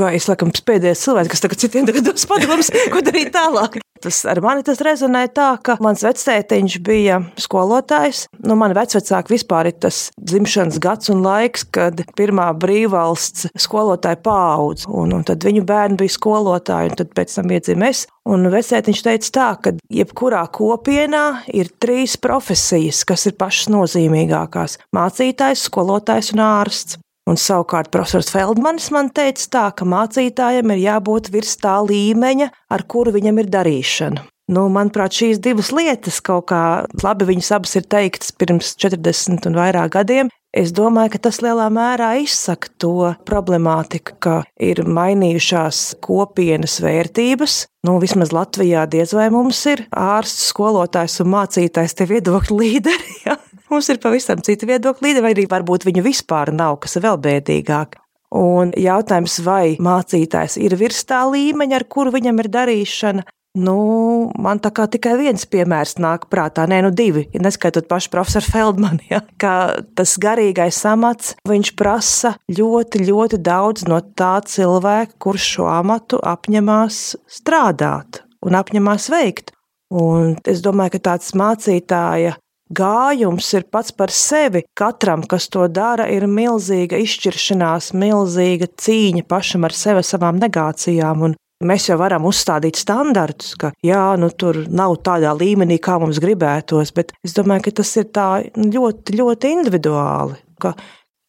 [0.00, 3.82] Vai es laikam pēdējais cilvēks, kas tagad citiem dos padomus, ko darīt tālāk?
[4.02, 8.24] Tas ar mani tas rezonē tā, ka mans vectētiņš bija skolotājs.
[8.42, 14.88] Nu, man vecvecāki vispār ir tas dzimšanas gads un laiks, kad pirmā brīvvalsts skolotāja paudz,
[14.90, 18.06] un, un tad viņu bērni bija skolotāji, un tad pēc tam iedzim es.
[18.26, 25.68] Un vecētiņš teica tā, ka jebkurā kopienā ir trīs profesijas, kas ir pašas nozīmīgākās- mācītājs,
[25.70, 26.98] skolotājs un ārsts.
[27.30, 32.86] Un savukārt profesors Feldmanis man teica tā, ka mācītājam ir jābūt virs tā līmeņa, ar
[32.90, 34.26] kuru viņam ir darīšana.
[34.52, 39.56] Nu, manuprāt, šīs divas lietas kaut kā labi viņas abas ir teiktas pirms 40 un
[39.56, 40.32] vairāk gadiem.
[40.52, 47.54] Es domāju, ka tas lielā mērā izsaka to problemātiku, ka ir mainījušās kopienas vērtības.
[47.88, 53.16] Nu, vismaz Latvijā diez vai mums ir ārsts, skolotājs un mācītājs, tie viedokļu līderi.
[53.22, 53.38] Ja?
[53.72, 57.96] Mums ir pavisam cita viedokļa līderi, vai arī varbūt viņu vispār nav, kas vēl bēdīgāk.
[58.36, 64.62] Un jautājums, vai mācītājs ir virs tā līmeņa, ar kuru viņam ir darīšana, Nu, man
[64.64, 69.04] tā kā tikai viens piemērs nāk prātā, nē, nu divi, ja neskaitot pašu profesoru Feldmanu,
[69.10, 75.68] ja, ka tas garīgais amats, viņš prasa ļoti, ļoti daudz no tā cilvēka, kurš šo
[75.68, 79.52] amatu apņemās strādāt un apņemās veikt.
[79.92, 82.38] Un es domāju, ka tāds mācītāja
[82.74, 84.64] gājums ir pats par sevi.
[84.78, 91.26] Katram, kas to dara, ir milzīga izšķiršanās, milzīga cīņa pašam ar sevi, savām negācijām.
[91.28, 96.20] Un mēs jau varam uzstādīt standartus, ka jā, nu, tur nav tādā līmenī, kā mums
[96.22, 100.40] gribētos, bet es domāju, ka tas ir tā ļoti, ļoti individuāli.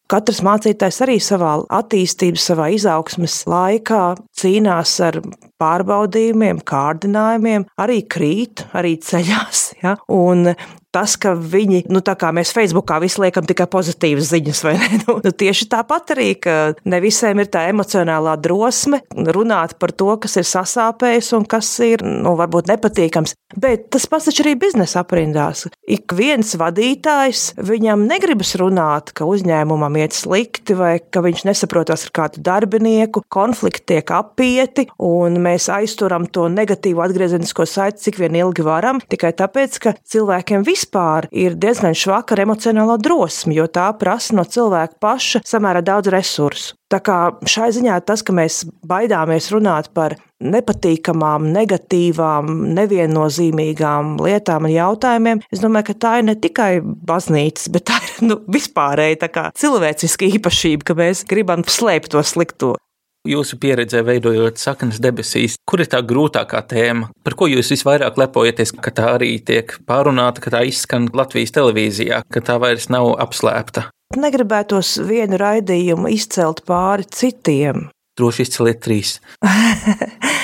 [0.04, 4.02] Katrs mācītājs arī savā attīstības, savā izaugsmes laikā
[4.36, 5.16] cīnās ar
[5.62, 9.70] pārbaudījumiem, kārdinājumiem, arī krīt, arī ceļās.
[9.80, 9.96] Ja?
[10.12, 10.52] Un
[10.94, 14.90] tas, ka viņi, nu, tā kā mēs Facebookā visu liekam tikai pozitīvas ziņas, vai ne?
[15.04, 16.52] Nu, nu, tieši tāpat arī, ka
[16.88, 19.02] ne visiem ir tā emocionālā drosme
[19.34, 23.34] runāt par to, kas ir sasāpējis un kas ir, nu, varbūt nepatīkams.
[23.60, 25.66] Bet tas pats taču arī biznesa aprindās.
[25.84, 32.14] Ik viens vadītājs, viņam negribas runāt, ka uzņēmumam iet slikti vai ka viņš nesaprotas ar
[32.20, 38.64] kādu darbinieku, konflikti tiek apieti un mēs aizturam to negatīvo atgriezenisko saiti, cik vien ilgi
[38.66, 43.88] varam, tikai tāpēc, ka cilvēkiem viss vispār ir diezgan švaka ar emocionālo drosmi, jo tā
[43.98, 46.76] prasa no cilvēka paša samērā daudz resursu.
[46.92, 54.74] Tā kā šai ziņā tas, ka mēs baidāmies runāt par nepatīkamām, negatīvām, neviennozīmīgām lietām un
[54.74, 59.18] jautājumiem, es domāju, ka tā ir ne tikai baznīcas, bet tā ir nu, vispārēji
[59.58, 62.74] cilvēciska īpašība, ka mēs gribam slēpt to slikto.
[63.24, 68.74] Jūsu pieredzē, veidojot saknes debesīs, kur ir tā grūtākā tēma, par ko jūs visvairāk lepojaties,
[68.84, 73.86] ka tā arī tiek pārunāta, ka tā izskan Latvijas televīzijā, ka tā vairs nav apslēpta?
[74.20, 77.86] Negribētos vienu raidījumu izcelt pāri citiem.
[78.20, 79.16] Droši izceliet trīs.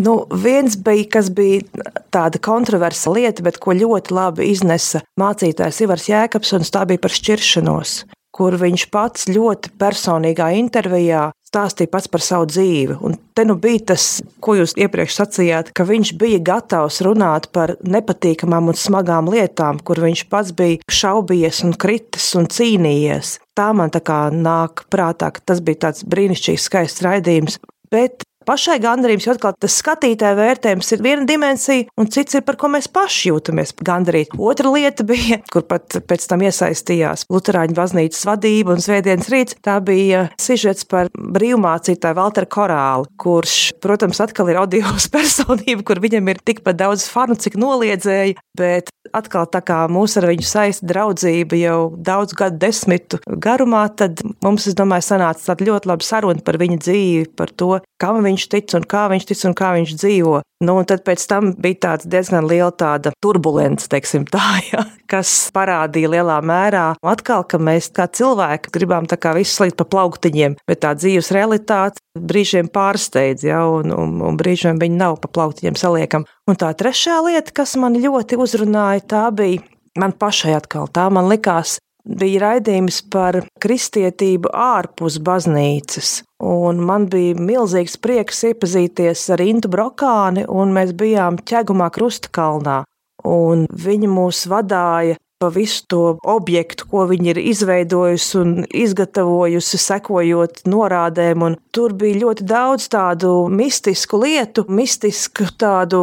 [0.00, 6.06] Nu, viens bija, kas bija tāda kontroversa lieta, bet ko ļoti labi iznesa mācītājs Ivars
[6.06, 7.96] Jēkabs, tā bija par šķiršanos,
[8.40, 12.96] kur viņš pats ļoti personīgā intervijā stāstīja pats par savu dzīvi.
[13.04, 14.06] Un te nu bija tas,
[14.42, 20.00] ko jūs iepriekš sacījāt, ka viņš bija gatavs runāt par nepatīkamām un smagām lietām, kur
[20.04, 23.36] viņš pats bija šaubījies un kritis un cīnījies.
[23.58, 27.58] Tā man tā kā nāk prātā, ka tas bija tāds brīnišķīgs, skaists raidījums.
[27.90, 32.58] Bet pašai gandarījums, jo atkal tas skatītāja vērtējums ir viena dimensija, un cits ir par
[32.60, 34.38] ko mēs paši jūtamies gandarīti.
[34.40, 39.58] Otra lieta bija, kur pat pēc tam iesaistījās Lutāņu baznīcas vadība un Svētdienas rīts.
[39.62, 46.32] Tā bija sižets par brīvmācītāju Valteru Korālu, kurš, protams, atkal ir audios personība, kur viņam
[46.32, 51.58] ir tikpat daudz fanu, cik noliedzēji, bet atkal tā kā mūs ar viņu saista draudzība
[51.58, 56.58] jau daudz gadu desmitu garumā, tad mums, es domāju, sanāca tāda ļoti laba saruna par
[56.60, 60.40] viņa dzīvi, par to, kam viņš tic un kā viņš tic un kā viņš dzīvo.
[60.64, 65.32] Nu, un tad pēc tam bija tāds diezgan liela tāda turbulence, teiksim tā, ja, kas
[65.56, 70.58] parādīja lielā mērā atkal, ka mēs kā cilvēki gribam tā kā visu slīd pa plauktiņiem,
[70.68, 75.78] bet tā dzīves realitāte brīžiem pārsteidz, ja, un, un, un brīžiem viņi nav pa plauktiņiem
[75.80, 76.28] saliekam.
[76.48, 79.62] Un tā trešā lieta, kas man ļoti uzrunāja, tā bija
[79.98, 80.88] man pašai atkal.
[80.92, 81.78] Tā man likās
[82.18, 86.20] bija raidījums par kristietību ārpus baznīcas.
[86.40, 92.82] Un man bija milzīgs prieks iepazīties ar Intu Brokāni, un mēs bijām ķegumā Krustakalnā.
[93.28, 100.66] Un viņa mūs vadīja pa visu to objektu, ko viņi ir izveidojusi un izgatavojusi, sekojot
[100.68, 101.40] norādēm.
[101.46, 106.02] Un tur bija ļoti daudz tādu mistisku lietu, mistisku tādu,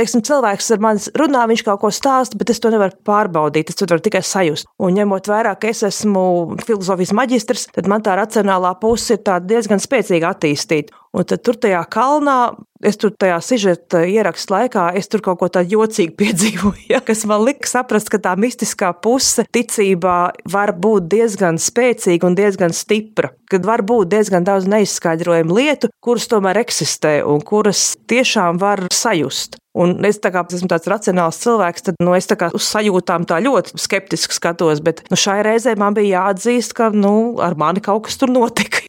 [0.00, 3.76] teiksim, cilvēks ar mani runā, viņš kaut ko stāsta, bet es to nevaru pārbaudīt, es
[3.76, 4.70] to varu tikai sajust.
[4.80, 6.24] Un ņemot vērā, ka es esmu
[6.64, 10.96] filozofijas maģistrs, tad man tā racionālā puse ir diezgan spēcīgi attīstīta.
[11.10, 12.52] Un tad tur tajā kalnā,
[12.86, 17.24] es tur tajā sižeta ierakstu laikā, es tur kaut ko tādu jocīgu piedzīvoju, ja, kas
[17.26, 20.18] man lika saprast, ka tā mistiskā puse ticībā
[20.54, 23.32] var būt diezgan spēcīga un diezgan stipra.
[23.50, 29.58] Kad var būt diezgan daudz neizskaidrojumu lietu, kuras tomēr eksistē un kuras tiešām var sajust.
[29.74, 33.26] Un es tā kā esmu tāds racionāls cilvēks, tad nu, es tā kā uz sajūtām
[33.30, 37.82] tā ļoti skeptiski skatos, bet nu, šai reizē man bija jāatzīst, ka nu, ar mani
[37.84, 38.79] kaut kas tur notika.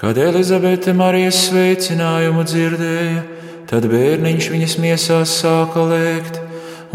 [0.00, 3.18] Kad Elizabete Marijas sveicinājumu dzirdēja,
[3.68, 6.38] tad bērniņš viņas miesās sāka lēkt,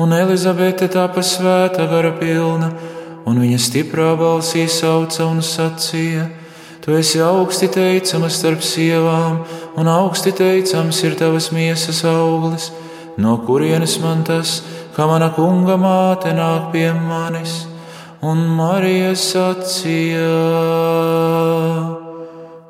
[0.01, 2.71] un Elizabete tāpa svēta gara pilna,
[3.29, 6.25] un viņa stiprā balsī sauca un sacīja:
[6.81, 9.43] Tu esi augsti teicama starp sievām,
[9.77, 12.71] un augsti teicams ir tavas miesas auglis,
[13.21, 14.63] no kurienes man tas,
[14.97, 17.67] ka mana kunga māte nāk pie manis,
[18.25, 20.25] un Marija sacīja.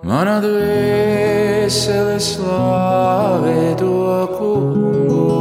[0.06, 5.32] Mana dvēsele slavē to kungu,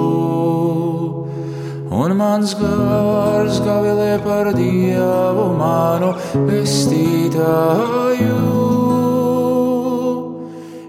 [1.93, 6.15] un mans gars gavilē par dievu manu
[6.49, 8.41] pestītāju.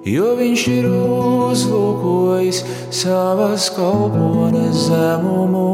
[0.07, 2.63] Jo viņš ir uzlūkojis
[2.95, 5.67] savas kalpones zemumu,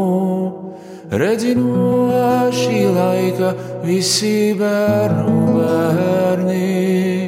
[1.22, 3.54] redzinot šī laika
[3.86, 7.21] visi bērnu bērni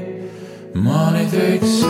[0.76, 1.84] Money takes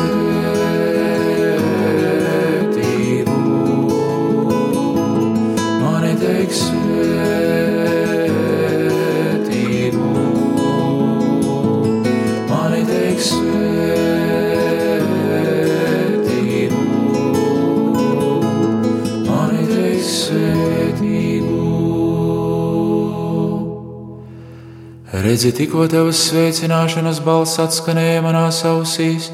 [25.13, 29.27] Redzi, tikko tavas sveicināšanas balss atskanēja manās ausīs,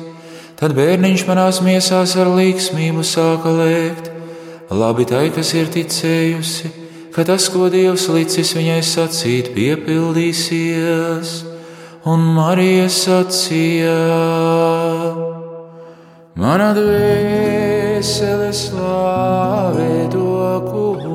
[0.60, 4.10] tad bērniņš manās miesās ar līksmību sāka lēkt.
[4.76, 6.74] Labi tai, kas ir ticējusi,
[7.16, 11.32] ka tas, ko Dievs licis viņai sacīt, piepildīsies,
[12.12, 13.96] un Marija sacīja:
[16.44, 20.28] Mana dvēsele slāvē to
[20.68, 21.09] kungu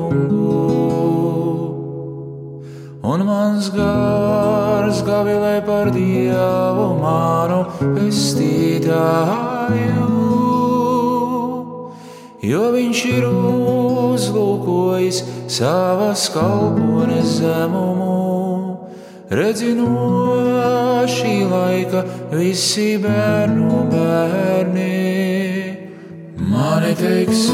[3.15, 7.59] un mans gars gavilē par dievu manu
[7.95, 8.95] pestītāju.
[12.45, 18.19] Jo viņš ir uzlūkojis savas kalpones zemumu,
[19.31, 22.03] redzinot šī laika
[22.35, 24.91] visi bērnu bērni.
[26.51, 27.47] Mani teiks,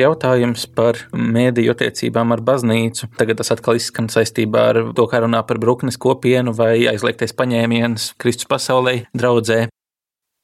[0.00, 3.10] jautājums par mēdīju attiecībām ar baznīcu.
[3.18, 8.12] Tagad tas atkal izskan saistībā ar to, kā runā par brūknes kopienu vai aizliegtais paņēmiens
[8.22, 9.66] Kristus pasaulē, draudzē.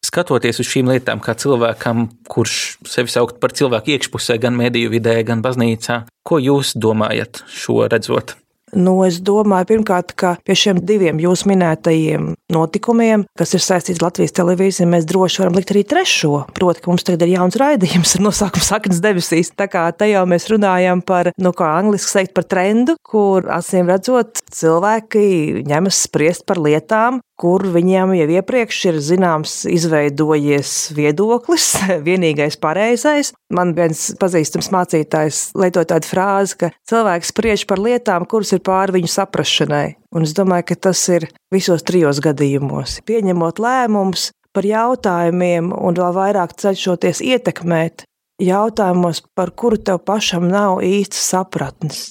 [0.05, 5.17] Skatoties uz šīm lietām, kā cilvēkam, kurš sevi saukt par cilvēku iekšpusē, gan mediju vidē,
[5.27, 8.37] gan baznīcā, ko jūs domājat šo redzot?
[8.75, 14.09] Nu, es domāju, pirmkārt, ka pie šiem diviem jūs minētajiem notikumiem, kas ir saistīti ar
[14.09, 16.45] Latvijas televīziju, mēs droši varam likt arī trešo.
[16.57, 19.53] Proti, ka mums tagad ir jauns raidījums ar nosaukumu Saknes debesīs.
[19.55, 24.43] Tā kā tajā mēs runājam par, nu, kā angliski teikt, par trendu, kur acīm redzot,
[24.55, 31.73] cilvēki ņemas spriest par lietām, kur viņiem jau iepriekš ir zināms, izveidojies viedoklis,
[32.09, 33.33] vienīgais pareizais.
[33.55, 39.01] Man viens pazīstams mācītājs lieto tādu frāzi, ka cilvēks spriež par lietām, kuras ir pāri
[39.01, 39.87] viņu saprašanai.
[40.15, 43.01] Un es domāju, ka tas ir visos trijos gadījumos.
[43.09, 48.07] Pieņemot lēmumus par jautājumiem un vēl vairāk cenšoties ietekmēt
[48.43, 52.05] jautājumos, par kuru tev pašam nav īstas sapratnes.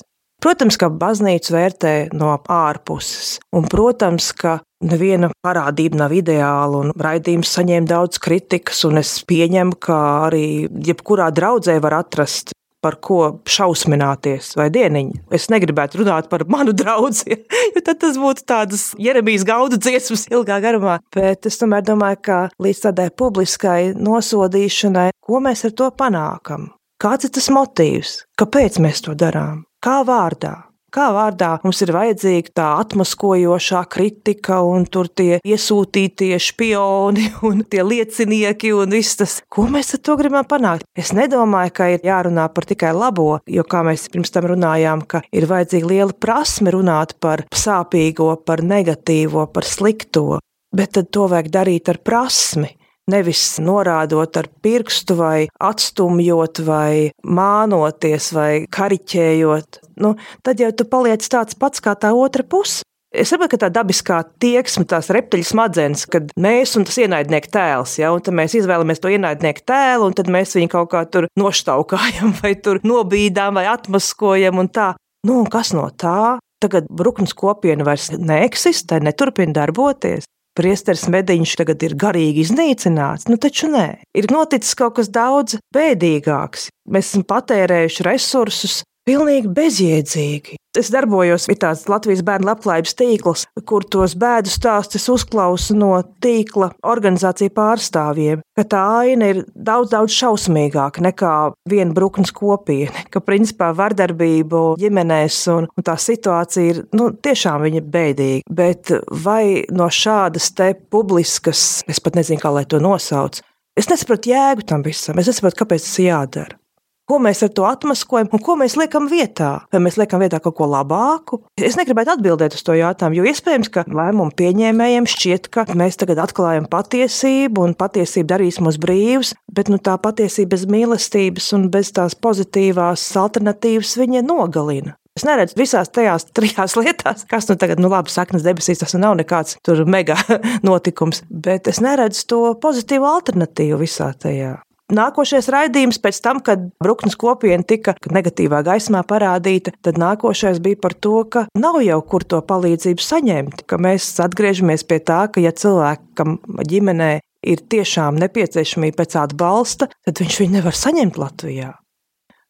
[0.43, 7.53] Protams, ka baznīca vērtē no ārpuses, un, protams, ka neviena parādība nav ideāla, un raidījums
[7.55, 12.51] saņēma daudz kritikas, un es pieņemu, ka arī jebkurā draudzē var atrast
[12.83, 15.23] par ko šausmināties, vai dieniņa.
[15.31, 17.15] Es negribētu runāt par manu draugu,
[17.77, 20.99] jo tad tas būtu tādas Jeremijas gaudu dziesmas ilgā garumā.
[21.15, 26.73] Bet es tomēr domāju, ka līdz tādai publiskai nosodīšanai, ko mēs ar to panākam?
[26.99, 28.25] Kāds ir tas motīvs?
[28.39, 29.63] Kāpēc mēs to darām?
[29.83, 30.69] Kā vārdā?
[30.93, 37.83] Kā vārdā mums ir vajadzīga tā atmaskojošā kritika, un tur tie iesūtītie spioni un tie
[37.83, 40.87] liecinieki un viss tas, ko mēs ar to gribam panākt.
[40.95, 45.25] Es nedomāju, ka ir jārunā par tikai labo, jo, kā mēs pirms tam runājām, ka
[45.35, 50.39] ir vajadzīga liela prasme runāt par sāpīgo, par negatīvo, par slikto,
[50.71, 52.71] bet tad to vajag darīt ar prasmi
[53.11, 61.25] nevis norādot ar pirkstu, vai atstumjot, vai mānoties, vai kariķējot, nu, tad jau tu paliec
[61.27, 62.81] tāds pats kā tā otra puse.
[63.13, 67.99] Es saprotu, ka tā dabiskā tieksme, tās reptiļu smadzenes, kad mēs un tas ienaidnieka tēls,
[68.01, 72.55] ja, mēs izvēlamies to ienaidnieka tēlu, un tad mēs viņu kaut kā tur noštaukājam, vai
[72.57, 74.95] tur nobīdām, vai atmaskojam, un tā.
[75.29, 76.39] Nu, un kas no tā?
[76.63, 80.25] Tagad brūknes kopiena vairs neeksistē, neturpina darboties
[80.57, 83.87] priesteris mediņš tagad ir garīgi iznīcināts, nu taču nē.
[84.17, 86.69] Ir noticis kaut kas daudz bēdīgāks.
[86.93, 90.53] Mēs esam patērējuši resursus, Pilnīgi bezjēdzīgi.
[90.79, 95.91] Es darbojos pie tādas Latvijas bērnu labklājības tīkls, kur tos bēdu stāstus uzklausu no
[96.23, 101.33] tīkla organizāciju pārstāvjiem, ka tā aina ir daudz, daudz šausmīgāka nekā
[101.69, 107.83] viena brūknes kopiena, ka principā vardarbību ģimenēs un, un tā situācija ir nu, tiešām viņa
[107.83, 108.47] bēdīga.
[108.63, 108.95] Bet
[109.27, 113.43] vai no šādas te publiskas, es pat nezinu, kā lai to nosauc,
[113.75, 116.62] es nesaprotu jēgu tam visam, es nesaprotu, kāpēc tas jādara.
[117.03, 119.49] Ko mēs ar to atmaskojam un ko mēs liekam vietā?
[119.73, 121.41] Vai mēs liekam vietā kaut ko labāku?
[121.59, 126.21] Es negribētu atbildēt uz to jautājumu, jo iespējams, ka lēmumu pieņēmējiem šķiet, ka mēs tagad
[126.23, 131.91] atklājam patiesību un patiesība darīs mūs brīvus, bet nu, tā patiesība bez mīlestības un bez
[131.91, 134.95] tās pozitīvās alternatīvas viņa nogalina.
[135.19, 139.19] Es neredzu visās tajās trijās lietās, kas nu tagad, nu labi, saknes debesīs, tas nav
[139.19, 140.15] nekāds tur mega
[140.69, 144.61] notikums, bet es neredzu to pozitīvo alternatīvu visā tajā.
[144.91, 150.93] Nākošais raidījums pēc tam, kad Bruknes kopiena tika negatīvā gaismā parādīta, tad nākošais bija par
[150.93, 155.53] to, ka nav jau kur to palīdzību saņemt, ka mēs atgriežamies pie tā, ka ja
[155.55, 156.35] cilvēkam
[156.67, 157.13] ģimenē
[157.47, 161.71] ir tiešām nepieciešamība pēc atbalsta, tad viņš viņu nevar saņemt Latvijā.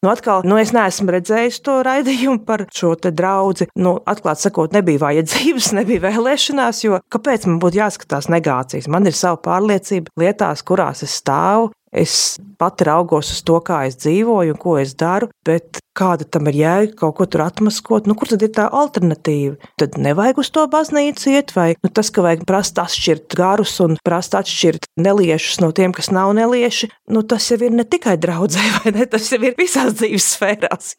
[0.03, 3.69] Nu, atkal, nu, es neesmu redzējis to raidījumu par šo draugu.
[3.79, 8.89] Nu, atklāti sakot, nebija vajadzības, nebija vēlēšanās, jo kāpēc man būtu jāskatās negācijas?
[8.91, 11.71] Man ir sava pārliecība lietās, kurās es stāvu.
[11.93, 16.49] Es pati raugos uz to, kā es dzīvoju un ko es daru, bet kāda tam
[16.49, 19.59] ir jēga kaut ko tur atmaskot, nu kur tad ir tā alternatīva?
[19.77, 23.99] Tad nevajag uz to baznīcu iet, vai nu, tas, ka vajag prast atšķirt garus un
[24.01, 28.65] prast atšķirt neliešus no tiem, kas nav nelieši, nu tas jau ir ne tikai draudzē,
[28.79, 29.05] vai ne?
[29.13, 30.95] Tas jau ir visās dzīves sfērās.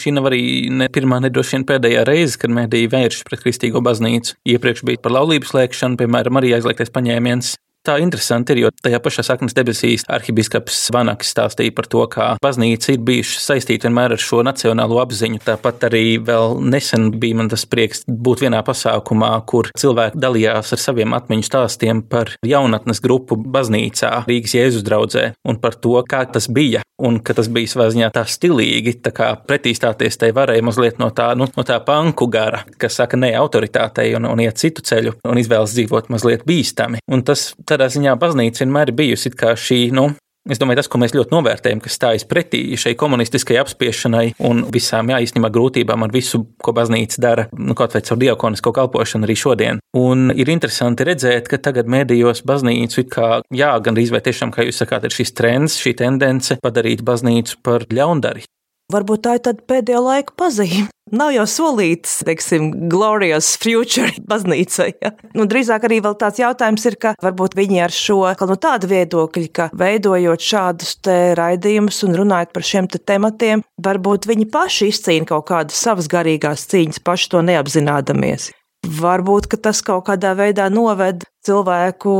[0.00, 3.82] Šī nav arī ne pirmā, ne droši vien pēdējā reize, kad mēdīja vēršas pret kristīgo
[3.84, 4.38] baznīcu.
[4.48, 7.52] Iepriekš bija par laulības slēgšanu, piemēram, arī aizliegtais paņēmiens
[7.82, 12.92] Tā interesanti ir, jo tajā pašā saknes debesīs arhibīskaps Vanaks stāstīja par to, kā baznīca
[12.94, 15.40] ir bijuši saistīta vienmēr ar šo nacionālo apziņu.
[15.42, 20.82] Tāpat arī vēl nesen bija man tas prieks būt vienā pasākumā, kur cilvēki dalījās ar
[20.84, 26.46] saviem atmiņu stāstiem par jaunatnes grupu baznīcā Rīgas Jēzus draudzē un par to, kā tas
[26.46, 31.00] bija un ka tas bija savā ziņā tā stilīgi, tā kā pretīstāties tai varēja mazliet
[31.02, 34.84] no tā, nu, no tā panku gara, kas saka ne autoritātei un, un iet citu
[34.86, 37.02] ceļu un izvēlas dzīvot mazliet bīstami.
[37.12, 40.12] Un tas tādā ziņā baznīca vienmēr ir bijusi šī, nu,
[40.50, 45.12] Es domāju, tas, ko mēs ļoti novērtējam, kas stājas pretī šai komunistiskajai apspiešanai un visām,
[45.12, 49.36] jā, īstenībā grūtībām ar visu, ko baznīca dara, nu, kaut vai caur diakonisko kalpošanu arī
[49.38, 49.78] šodien.
[49.94, 54.82] Un ir interesanti redzēt, ka tagad mēdījos baznīcu kā, jā, gan arī tiešām, kā jūs
[54.82, 58.42] sakāt, ir šis trends, šī tendence padarīt baznīcu par ļaundari.
[58.90, 60.88] Varbūt tā ir tāda pēdējo laiku pazīme.
[61.12, 64.88] Nav jau solīts, teiksim, glorious future baznīcai.
[65.02, 65.12] Ja?
[65.36, 68.88] Nu, drīzāk arī vēl tāds jautājums ir, ka varbūt viņi ar šo, ka no tāda
[68.88, 74.88] viedokļa, ka veidojot šādus te raidījumus un runājot par šiem te tematiem, varbūt viņi paši
[74.94, 78.48] izcīna kaut kādas savas garīgās cīņas, paši to neapzinādamies.
[78.82, 82.12] Varbūt tas kaut kādā veidā noved cilvēku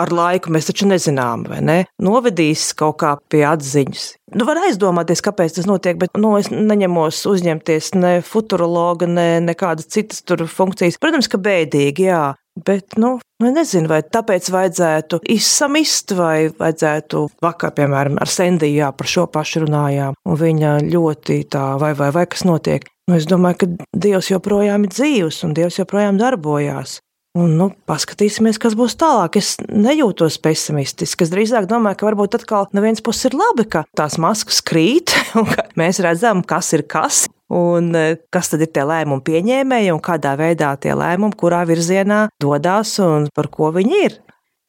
[0.00, 1.76] ar laiku, mēs taču nezinām, vai ne?
[2.02, 4.06] Novedīs kaut kā pie atziņas.
[4.36, 9.92] Nu, var aizdomāties, kāpēc tas notiek, bet nu, es neņemos uzņemties ne futurologa, ne nekādas
[9.92, 10.98] citas tur funkcijas.
[11.00, 12.24] Protams, ka bēdīgi, jā.
[12.56, 18.88] Bet, nu, nu, nezinu, vai tāpēc vajadzētu izsamist, vai vajadzētu vakar, piemēram, ar Sendiju jā,
[18.96, 22.88] par šo pašu runājām, un viņa ļoti tā, vai, vai, vai kas notiek.
[23.06, 26.98] Nu, es domāju, ka Dievs joprojām ir dzīvs un Dievs joprojām darbojās.
[27.36, 29.36] Un, nu, paskatīsimies, kas būs tālāk.
[29.38, 31.22] Es nejūtos pesimistiski.
[31.22, 35.12] Es drīzāk domāju, ka varbūt atkal no vienas puses ir labi, ka tās maskas krīt,
[35.38, 39.92] un ka mēs redzam, kas ir kas, un e, kas tad ir tie lēmumu pieņēmēji,
[39.94, 44.18] un kādā veidā tie lēmumi, kurā virzienā dodas un par ko viņi ir.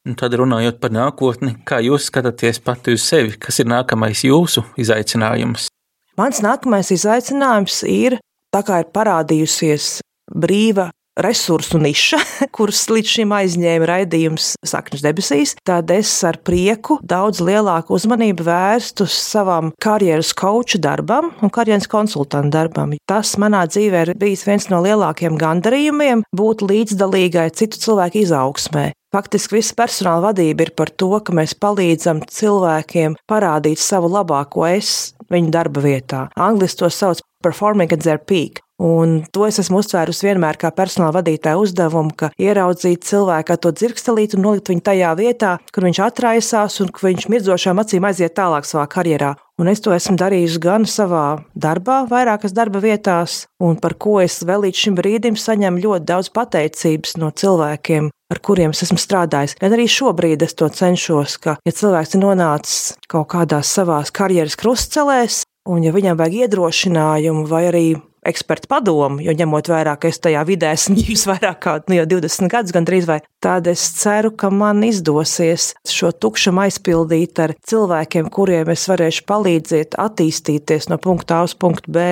[0.07, 4.67] Un tad runājot par nākotni, kā jūs skatāties pati uz sevi, kas ir nākamais jūsu
[4.77, 5.71] izaicinājums?
[6.17, 8.19] Mans nākamais izaicinājums ir
[8.53, 9.97] tā kā ir parādījusies
[10.33, 12.19] brīva resursu niša,
[12.55, 19.07] kuras līdz šim aizņēma raidījums Saknes debesīs, tad es ar prieku daudz lielāku uzmanību vērstu
[19.09, 22.95] savam karjeras koču darbam un karjeras konsultantu darbam.
[23.09, 28.91] Tas manā dzīvē ir bijis viens no lielākiem gandarījumiem būt līdzdalīgai citu cilvēku izaugsmē.
[29.15, 35.13] Faktiski visa personāla vadība ir par to, ka mēs palīdzam cilvēkiem parādīt savu labāko es
[35.31, 36.25] viņu darba vietā.
[36.35, 38.59] Angliski to sauc performing at their peak.
[38.77, 44.37] Un to es esmu uztvērusi vienmēr kā personāla vadītāja uzdevumu, ka ieraudzīt cilvēku to dzirkstelīti
[44.37, 48.67] un nolikt viņu tajā vietā, kur viņš atraisās un ka viņš mirdzošām acīm aiziet tālāk
[48.69, 49.31] savā karjerā.
[49.57, 54.43] Un es to esmu darījusi gan savā darbā, vairākas darba vietās, un par ko es
[54.45, 59.55] vēl līdz šim brīdim saņemu ļoti daudz pateicības no cilvēkiem, ar kuriem es esmu strādājis.
[59.61, 64.57] Gan arī šobrīd es to cenšos, ka, ja cilvēks ir nonācis kaut kādās savās karjeras
[64.59, 67.87] krustcelēs, un ja viņam vajag iedrošinājumu vai arī
[68.27, 72.51] ekspertu padomu, jo ņemot vērā, ka es tajā vidē esmu bijis vairāk kā nu, 20
[72.51, 78.73] gadus, gandrīz vai tad es ceru, ka man izdosies šo tukšumu aizpildīt ar cilvēkiem, kuriem
[78.73, 82.07] es varēšu palīdzēt attīstīties no punkta A uz punktu B.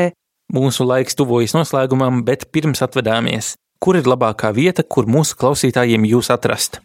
[0.54, 6.32] Mūsu laiks tuvojas noslēgumam, bet pirms atvedāmies, kur ir labākā vieta, kur mūsu klausītājiem jūs
[6.34, 6.82] atrast?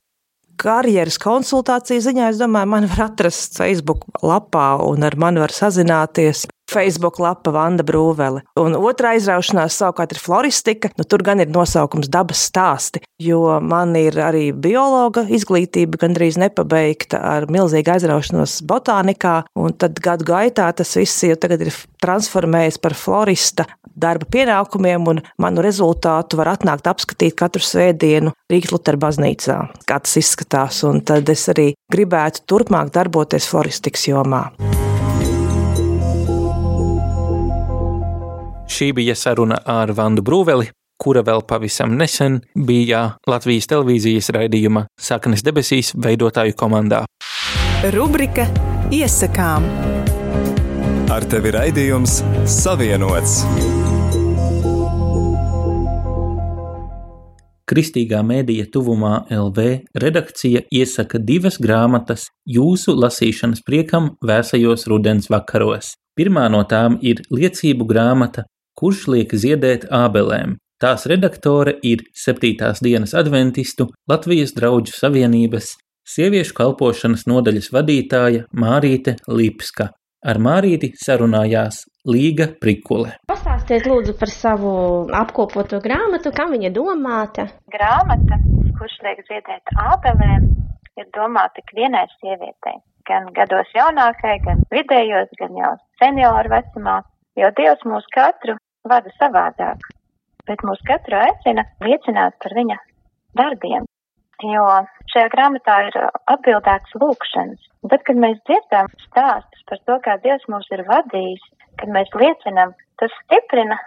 [0.60, 6.46] karjeras konsultāciju ziņā, es domāju, man var atrast Facebook lapā un ar mani var sazināties.
[6.70, 8.44] Facebook lapa Vanda Brūvele.
[8.60, 10.92] Un otrā izraušanās savukārt ir floristika.
[10.98, 17.20] Nu, tur gan ir nosaukums dabas stāsti, jo man ir arī biologa izglītība gandrīz nepabeigta
[17.34, 19.40] ar milzīgu aizraušanos botānikā.
[19.58, 23.66] Un tad gadu gaitā tas viss jau tagad ir transformējies par florista
[24.00, 29.58] darba pienākumiem, un manu rezultātu var atnākt apskatīt katru svētdienu Rīgas Lutera baznīcā,
[29.88, 30.82] kā tas izskatās.
[30.88, 34.46] Un tad es arī gribētu turpmāk darboties floristikas jomā.
[38.70, 40.68] Šī bija saruna ar Vandu Brūveli,
[41.02, 47.00] kura vēl pavisam nesen bija Latvijas televīzijas raidījuma Saknes debesīs veidotāju komandā.
[47.90, 48.46] Rubrika
[48.94, 49.66] Iesakām.
[51.10, 53.40] Ar tevi raidījums Savienots.
[57.70, 59.66] Kristīgā mēdīja tuvumā LV
[60.02, 65.96] redakcija iesaka divas grāmatas jūsu lasīšanas priekam vēsajos rudens vakaros.
[66.18, 68.46] Pirmā no tām ir liecību grāmata
[68.78, 70.58] kurš liek ziedēt ābelēm.
[70.80, 75.74] Tās redaktore ir septītās dienas adventistu Latvijas draugu savienības
[76.08, 79.90] sieviešu kalpošanas nodaļas vadītāja Mārīte Lipska.
[80.20, 83.14] Ar Mārīti sarunājās Līga Prikule.
[83.28, 84.72] Pastāstiet lūdzu par savu
[85.16, 87.46] apkopoto grāmatu, kam viņa domāta.
[87.72, 88.40] Grāmata,
[88.80, 90.48] kurš liek ziedēt ābelēm,
[91.00, 92.80] ir domāta ikvienai sievietei.
[93.08, 97.00] Gan gados jaunākai, gan vidējos, gan jau senioru vecumā,
[97.40, 98.56] jo Dievs mūs katru
[98.88, 99.86] vada savādāk,
[100.48, 102.76] bet mūs katru aicina liecināt par viņa
[103.40, 103.86] darbiem,
[104.44, 104.66] jo
[105.12, 105.98] šajā grāmatā ir
[106.34, 107.68] atbildēts lūkšanas.
[107.90, 111.44] Tad, kad mēs dzirdam stāstus par to, kā Dievs mūs ir vadījis,
[111.80, 113.78] kad mēs liecinam, tas stiprina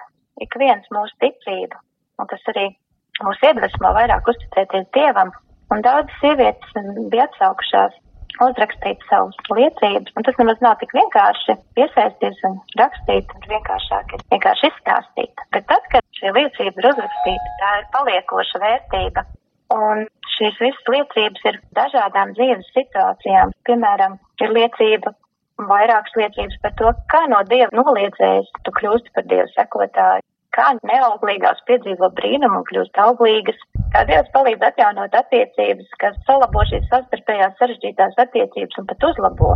[0.42, 1.78] ik viens mūsu ticību,
[2.20, 2.70] un tas arī
[3.22, 5.34] mūs iedvesmo vairāk uzticēties Dievam.
[5.72, 6.74] Un daudz sievietes
[7.10, 7.94] bija atsaukušās
[8.42, 14.26] uzrakstīt savus liecības, un tas nemaz nav tik vienkārši iesaisties un rakstīt, un vienkāršāk ir
[14.34, 15.46] vienkārši izstāstīt.
[15.56, 19.26] Bet tad, kad šī liecība ir uzrakstīta, tā ir paliekoša vērtība.
[19.74, 20.06] Un
[20.36, 23.54] šīs visas liecības ir dažādām dzīves situācijām.
[23.68, 25.14] Piemēram, ir liecība
[25.70, 31.64] vairākas liecības par to, kā no Dieva noliedzējis tu kļūsti par Dievu sekotāju, kā neauglīgās
[31.70, 33.60] piedzīvo brīnumu un kļūst auglīgas,
[33.94, 39.56] kā Dievs palīdz atjaunot attiecības, kas salabo šīs sastarpējās sarežģītās attiecības un pat uzlabo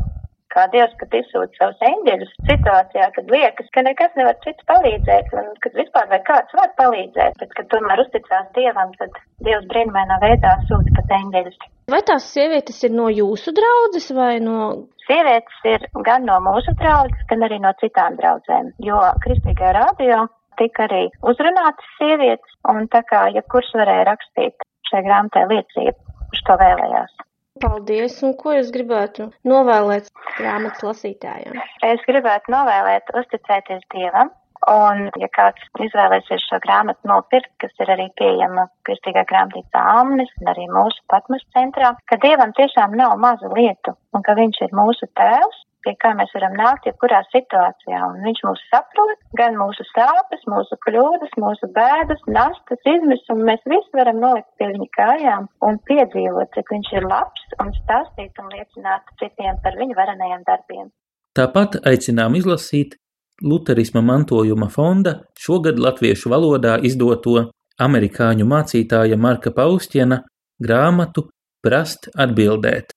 [0.58, 5.50] kā Dievs pat izsūta savus eņģeļus situācijā, kad liekas, ka nekas nevar cits palīdzēt, un
[5.64, 10.56] kad vispār vai kāds var palīdzēt, bet kad tomēr uzticās Dievam, tad Dievs brīnumainā veidā
[10.70, 11.60] sūta pat eņģeļus.
[11.94, 14.88] Vai tās sievietes ir no jūsu draudzes vai no?
[15.08, 20.26] Sievietes ir gan no mūsu draudzes, gan arī no citām draudzēm, jo Kristīgajā radio
[20.62, 26.58] tika arī uzrunātas sievietes, un tā kā jebkurš varēja rakstīt šai grāmatai liecību, kurš to
[26.62, 27.16] vēlējās.
[27.62, 31.56] Paldies, un ko jūs gribētu novēlēt grāmatas lasītājiem?
[31.86, 34.30] Es gribētu novēlēt uzticēties Dievam,
[34.72, 40.52] un, ja kāds izvēlēsies šo grāmatu nopirkt, kas ir arī pieejama kristīgā grāmatā Āmnes un
[40.54, 45.10] arī mūsu patmas centrā, ka Dievam tiešām nav mazu lietu, un ka Viņš ir mūsu
[45.18, 50.46] tēvs, pie kā mēs varam nākt jebkurā situācijā, un viņš mūs saprot, gan mūsu sāpes,
[50.52, 56.54] mūsu kļūdas, mūsu bēdas, nastas, izmisumu, mēs visi varam nolikt pie viņa kājām un piedzīvot,
[56.56, 60.90] cik viņš ir labs un stāstīt un liecināt citiem par viņu varenajiem darbiem.
[61.38, 62.98] Tāpat aicinām izlasīt
[63.46, 70.24] Lutherisma mantojuma fonda šogad latviešu valodā izdoto amerikāņu mācītāja Marka Paustjena
[70.58, 71.28] grāmatu
[71.62, 72.97] Prast atbildēt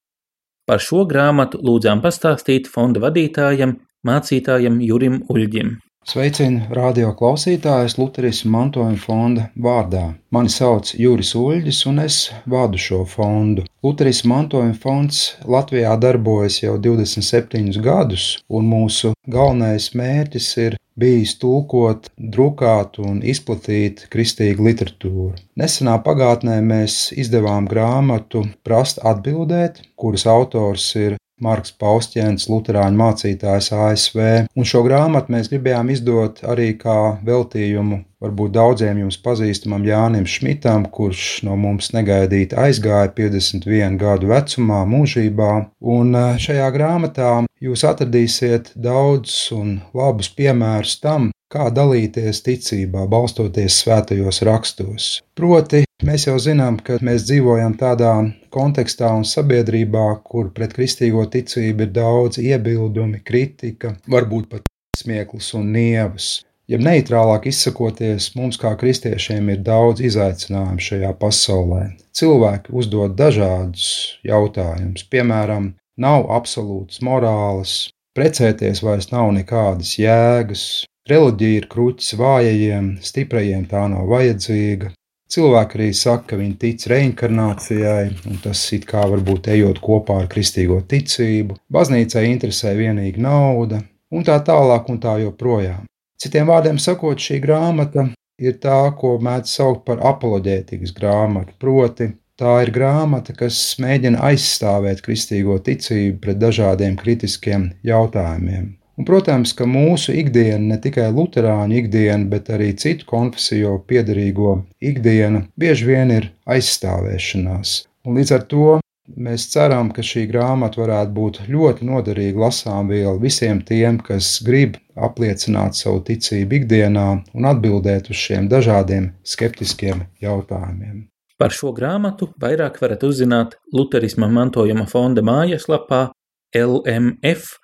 [0.70, 3.72] Par šo grāmatu lūdzām pastāstīt fonda vadītājam,
[4.06, 5.72] mācītājam Jurim Uļģim.
[6.08, 10.06] Sveicinu radio klausītājus Lutherismu mantojuma fonda vārdā.
[10.34, 12.16] Mani sauc Juris Uļģis un es
[12.50, 13.66] vadu šo fondu.
[13.84, 22.08] Lutherismu mantojuma fonds Latvijā darbojas jau 27 gadus, un mūsu galvenais mērķis ir bijis tulkot,
[22.16, 25.36] drukāt un izplatīt kristīgu literatūru.
[25.60, 34.20] Nesenā pagātnē mēs izdevām grāmatu Prast atbildēt, kuras autors ir Marks Paustjēns, Lutāņu mācītājs ASV,
[34.54, 40.86] un šo grāmatu mēs gribējām izdot arī kā veltījumu varbūt daudziem jums pazīstamam Jānim Šmitam,
[40.92, 45.50] kurš no mums negaidīti aizgāja 51 gadu vecumā, mūžībā,
[45.96, 53.80] un eh, šajā grāmatā jūs atradīsiet daudz un labus piemērus tam, kā dalīties ticībā, balstoties
[53.82, 55.08] svētajos rakstos.
[55.34, 58.12] Proti, mēs jau zinām, ka mēs dzīvojam tādā
[58.54, 65.72] kontekstā un sabiedrībā, kur pret kristīgo ticību ir daudz iebildumi, kritika, varbūt pat smieklis un
[65.74, 66.30] nievas.
[66.70, 71.80] Ja neitrālāk izsakoties, mums kā kristiešiem ir daudz izaicinājumu šajā pasaulē.
[72.14, 73.88] Cilvēki uzdod dažādus
[74.26, 77.74] jautājumus, piemēram, nav absolūtas morāles,
[78.14, 80.68] precēties vairs nav nekādas jēgas,
[81.10, 84.92] Reliģija ir kruķis vājajiem, stiprajiem tā nav vajadzīga.
[85.30, 90.28] Cilvēki arī saka, ka viņi tic reinkarnācijai, un tas it kā varbūt ejot kopā ar
[90.30, 91.56] kristīgo ticību.
[91.72, 93.80] Baznīcai interesē vienīgi nauda,
[94.14, 95.89] un tā tālāk un tā joprojām.
[96.20, 98.10] Citiem vārdiem sakot, šī grāmata
[98.40, 105.00] ir tā, ko mēdz saukt par apoloģētikas grāmatu, proti, tā ir grāmata, kas mēģina aizstāvēt
[105.06, 108.68] kristīgo ticību pret dažādiem kritiskiem jautājumiem.
[109.00, 115.46] Un, protams, ka mūsu ikdiena, ne tikai luterāņu ikdiena, bet arī citu konfesiju piedarīgo ikdiena,
[115.56, 117.78] bieži vien ir aizstāvēšanās.
[118.04, 118.74] Un līdz ar to
[119.16, 124.76] mēs ceram, ka šī grāmata varētu būt ļoti noderīga lasām viela visiem tiem, kas grib
[124.96, 131.06] apliecināt savu ticību ikdienā un atbildēt uz šiem dažādiem skeptiskiem jautājumiem.
[131.40, 136.10] Par šo grāmatu vairāk varat uzzināt Lutherisma mantojuma fonda mājaslapā
[136.52, 137.56] LMF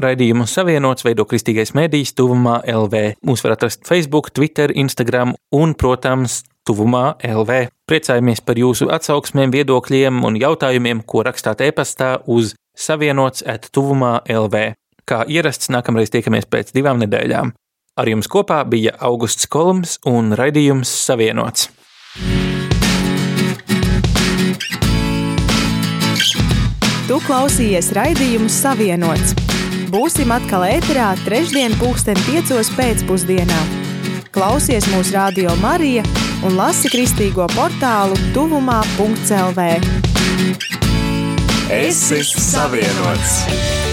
[0.00, 3.02] Raidījumu savienots veido Kristīgais mēdījis tuvumā LV.
[3.26, 7.68] Mūs var atrast Facebook, Twitter, Instagram un, protams, tuvumā LV.
[7.86, 14.72] Priecājamies par jūsu atsauksmēm, viedokļiem un jautājumiem, ko rakstāt e-pastā uz savienots at tuvumā LV.
[15.06, 17.54] Kā ierasts, nākamreiz tiekamies pēc divām nedēļām.
[17.94, 21.68] Ar jums kopā bija Augusts Kolums un raidījums Savienots.
[27.04, 29.43] Tu klausījies raidījumu Savienots.
[29.94, 33.60] Būsim atkal ēterā trešdien, pulksten piecos pēcpusdienā.
[34.34, 36.02] Klausies mūsu radio Marija
[36.42, 39.70] un lasi kristīgo portālu tuvumā.clv.
[41.78, 43.83] Es esmu savienots!